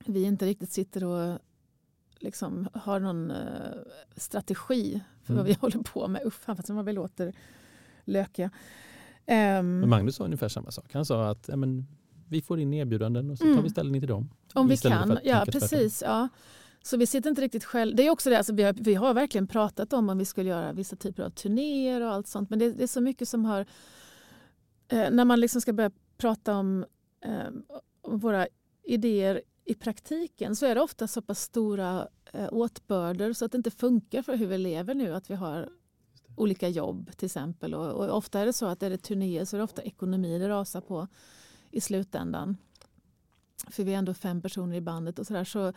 vi 0.06 0.24
inte 0.24 0.46
riktigt 0.46 0.72
sitter 0.72 1.04
och 1.04 1.40
liksom 2.20 2.68
har 2.74 3.00
någon 3.00 3.32
uh, 3.32 3.38
strategi 4.16 5.02
för 5.24 5.34
mm. 5.34 5.38
vad 5.38 5.46
vi 5.46 5.54
håller 5.62 5.80
på 5.80 6.08
med. 6.08 6.22
Uff, 6.26 6.42
fast 6.46 6.70
man 6.70 6.86
väl 6.86 6.96
låter 6.96 7.34
lökiga. 8.04 8.50
Um, 9.60 9.90
Magnus 9.90 10.16
sa 10.16 10.24
ungefär 10.24 10.50
samma 10.50 10.72
sak. 10.72 10.94
Han 10.94 11.06
sa 11.06 11.30
att 11.30 11.48
ja, 11.48 11.56
men, 11.56 11.88
vi 12.30 12.42
får 12.42 12.60
in 12.60 12.74
erbjudanden 12.74 13.32
och 13.32 13.38
så 13.38 13.44
tar 13.44 13.52
vi 13.52 13.58
mm. 13.58 13.70
ställning 13.70 14.02
till 14.02 14.10
dem. 14.10 14.30
Om 14.54 14.68
vi 14.68 14.78
kan, 14.78 15.18
ja 15.24 15.46
precis. 15.48 16.02
Ja. 16.06 16.30
Så 16.82 16.98
vi 16.98 17.08
sitter 17.08 17.30
inte 17.30 17.42
riktigt 17.42 17.64
själv. 17.64 17.96
Det 17.96 18.08
är 18.08 18.10
också 18.10 18.30
det, 18.30 18.38
alltså 18.38 18.54
vi, 18.54 18.64
har, 18.64 18.74
vi 18.74 18.96
har 18.96 19.14
verkligen 19.14 19.48
pratat 19.48 19.94
om 19.94 20.10
om 20.10 20.18
vi 20.18 20.26
skulle 20.26 20.50
göra 20.50 20.74
vissa 20.74 20.96
typer 20.96 21.24
av 21.24 21.30
turnéer 21.30 22.02
och 22.02 22.14
allt 22.14 22.28
sånt. 22.28 22.50
Men 22.50 22.60
det, 22.60 22.72
det 22.72 22.84
är 22.84 22.88
så 22.88 23.02
mycket 23.02 23.30
som 23.30 23.46
har... 23.46 23.66
Eh, 24.88 25.12
när 25.12 25.26
man 25.26 25.40
liksom 25.40 25.62
ska 25.62 25.74
börja 25.74 25.92
prata 26.18 26.56
om, 26.56 26.86
eh, 27.26 27.48
om 28.02 28.20
våra 28.20 28.48
idéer 28.84 29.42
i 29.68 29.74
praktiken 29.74 30.56
så 30.56 30.66
är 30.66 30.76
det 30.76 30.82
ofta 30.82 31.08
så 31.08 31.22
pass 31.22 31.42
stora 31.42 32.08
eh, 32.34 32.50
åtbörder 32.52 33.34
så 33.34 33.46
att 33.46 33.52
det 33.52 33.58
inte 33.58 33.72
funkar 33.72 34.22
för 34.22 34.36
hur 34.36 34.48
vi 34.48 34.58
lever 34.58 34.94
nu. 34.94 35.14
Att 35.14 35.30
vi 35.30 35.36
har 35.36 35.70
olika 36.36 36.70
jobb 36.70 37.12
till 37.18 37.26
exempel. 37.26 37.74
Och, 37.74 37.92
och, 37.92 38.18
ofta 38.18 38.40
är 38.40 38.46
det 38.46 38.54
så 38.54 38.66
att 38.66 38.84
är 38.84 38.90
det 38.90 38.98
turnéer 38.98 39.46
så 39.46 39.56
är 39.56 39.58
det 39.58 39.64
ofta 39.64 39.82
ekonomi 39.82 40.40
det 40.40 40.50
rasar 40.50 40.82
på 40.82 41.08
i 41.72 41.82
slutändan. 41.82 42.58
För 43.68 43.84
vi 43.84 43.94
är 43.94 43.98
ändå 43.98 44.14
fem 44.14 44.42
personer 44.42 44.76
i 44.76 44.82
bandet 44.82 45.20
och 45.20 45.28
sådär. 45.28 45.44
Så, 45.44 45.74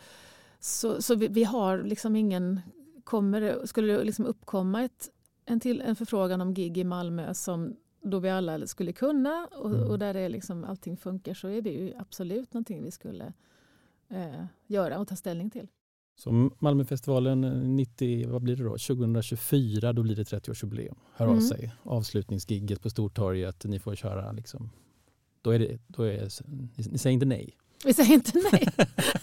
så, 0.59 1.01
så 1.01 1.15
vi, 1.15 1.27
vi, 1.27 1.43
har 1.43 1.83
liksom 1.83 2.15
ingen... 2.15 2.61
Kommer, 3.03 3.65
skulle 3.65 3.93
det 3.93 4.03
liksom 4.03 4.25
uppkomma 4.25 4.83
ett, 4.83 5.09
en, 5.45 5.59
till, 5.59 5.81
en 5.81 5.95
förfrågan 5.95 6.41
om 6.41 6.53
gig 6.53 6.77
i 6.77 6.83
Malmö 6.83 7.33
som 7.33 7.75
då 8.01 8.19
vi 8.19 8.29
alla 8.29 8.67
skulle 8.67 8.93
kunna 8.93 9.47
och, 9.51 9.69
mm. 9.69 9.89
och 9.89 9.99
där 9.99 10.13
det 10.13 10.29
liksom 10.29 10.63
allting 10.63 10.97
funkar 10.97 11.33
så 11.33 11.47
är 11.47 11.61
det 11.61 11.69
ju 11.69 11.93
absolut 11.97 12.53
någonting 12.53 12.83
vi 12.83 12.91
skulle 12.91 13.33
eh, 14.11 14.45
göra 14.67 14.99
och 14.99 15.07
ta 15.07 15.15
ställning 15.15 15.49
till. 15.49 15.67
Så 16.15 16.49
Malmöfestivalen 16.59 17.41
90, 17.75 18.29
vad 18.29 18.41
blir 18.41 18.55
det 18.55 18.63
då? 18.63 18.69
2024, 18.69 19.93
då 19.93 20.03
blir 20.03 20.15
det 20.15 20.23
30-årsjubileum. 20.23 20.95
Hör 21.13 21.25
mm. 21.25 21.37
av 21.37 21.41
sig. 21.41 21.71
Avslutningsgigget 21.83 22.81
på 22.81 22.89
Stortorget, 22.89 23.65
ni 23.65 23.79
får 23.79 23.95
köra 23.95 24.31
liksom. 24.31 24.69
Då 25.41 25.51
är 25.51 25.59
det, 25.59 25.79
då 25.87 26.03
är, 26.03 26.29
ni, 26.47 26.69
ni 26.91 26.97
säger 26.97 27.13
inte 27.13 27.25
nej? 27.25 27.57
Vi 27.85 27.93
säger 27.93 28.13
inte 28.13 28.31
nej. 28.51 28.67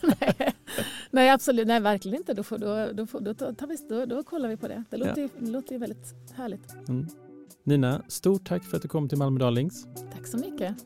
nej. 0.02 0.34
nej. 1.10 1.30
absolut. 1.30 1.66
Nej, 1.66 1.80
verkligen 1.80 2.16
inte. 2.16 2.34
Då, 2.34 2.42
får, 2.42 2.58
då, 2.58 2.92
då, 2.92 3.06
får, 3.06 3.20
då, 3.20 3.34
tar 3.34 3.66
vi, 3.66 3.76
då, 3.88 4.06
då 4.06 4.22
kollar 4.22 4.48
vi 4.48 4.56
på 4.56 4.68
det. 4.68 4.84
Det 4.90 4.96
låter, 4.96 5.22
ja. 5.22 5.28
det 5.38 5.50
låter 5.50 5.72
ju 5.72 5.78
väldigt 5.78 6.14
härligt. 6.34 6.88
Mm. 6.88 7.06
Nina, 7.64 8.02
stort 8.08 8.48
tack 8.48 8.64
för 8.64 8.76
att 8.76 8.82
du 8.82 8.88
kom 8.88 9.08
till 9.08 9.18
Malmö 9.18 9.38
Darlings. 9.38 9.86
Tack 10.12 10.26
så 10.26 10.38
mycket. 10.38 10.76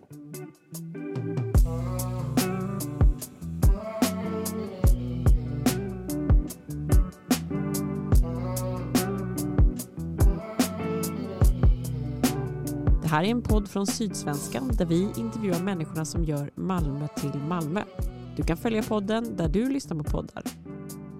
Här 13.13 13.25
är 13.25 13.29
en 13.29 13.43
podd 13.43 13.69
från 13.69 13.87
Sydsvenskan 13.87 14.69
där 14.69 14.87
vi 14.87 15.09
intervjuar 15.17 15.61
människorna 15.61 16.05
som 16.05 16.25
gör 16.25 16.51
Malmö 16.55 17.09
till 17.17 17.41
Malmö. 17.49 17.83
Du 18.37 18.43
kan 18.43 18.57
följa 18.57 18.83
podden 18.83 19.37
där 19.37 19.49
du 19.49 19.69
lyssnar 19.69 19.97
på 19.97 20.05
poddar. 20.05 20.43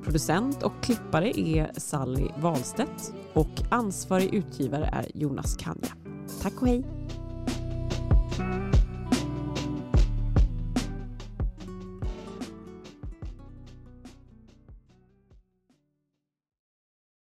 Producent 0.05 0.63
och 0.63 0.73
klippare 0.83 1.41
är 1.41 1.71
Sally 1.77 2.29
Wahlstedt 2.37 3.15
och 3.33 3.63
ansvarig 3.71 4.35
utgivare 4.35 4.85
är 4.93 5.07
Jonas 5.15 5.57
Kanja. 5.57 5.89
Tack 6.43 6.63
och 6.63 6.69
hej! 6.69 6.85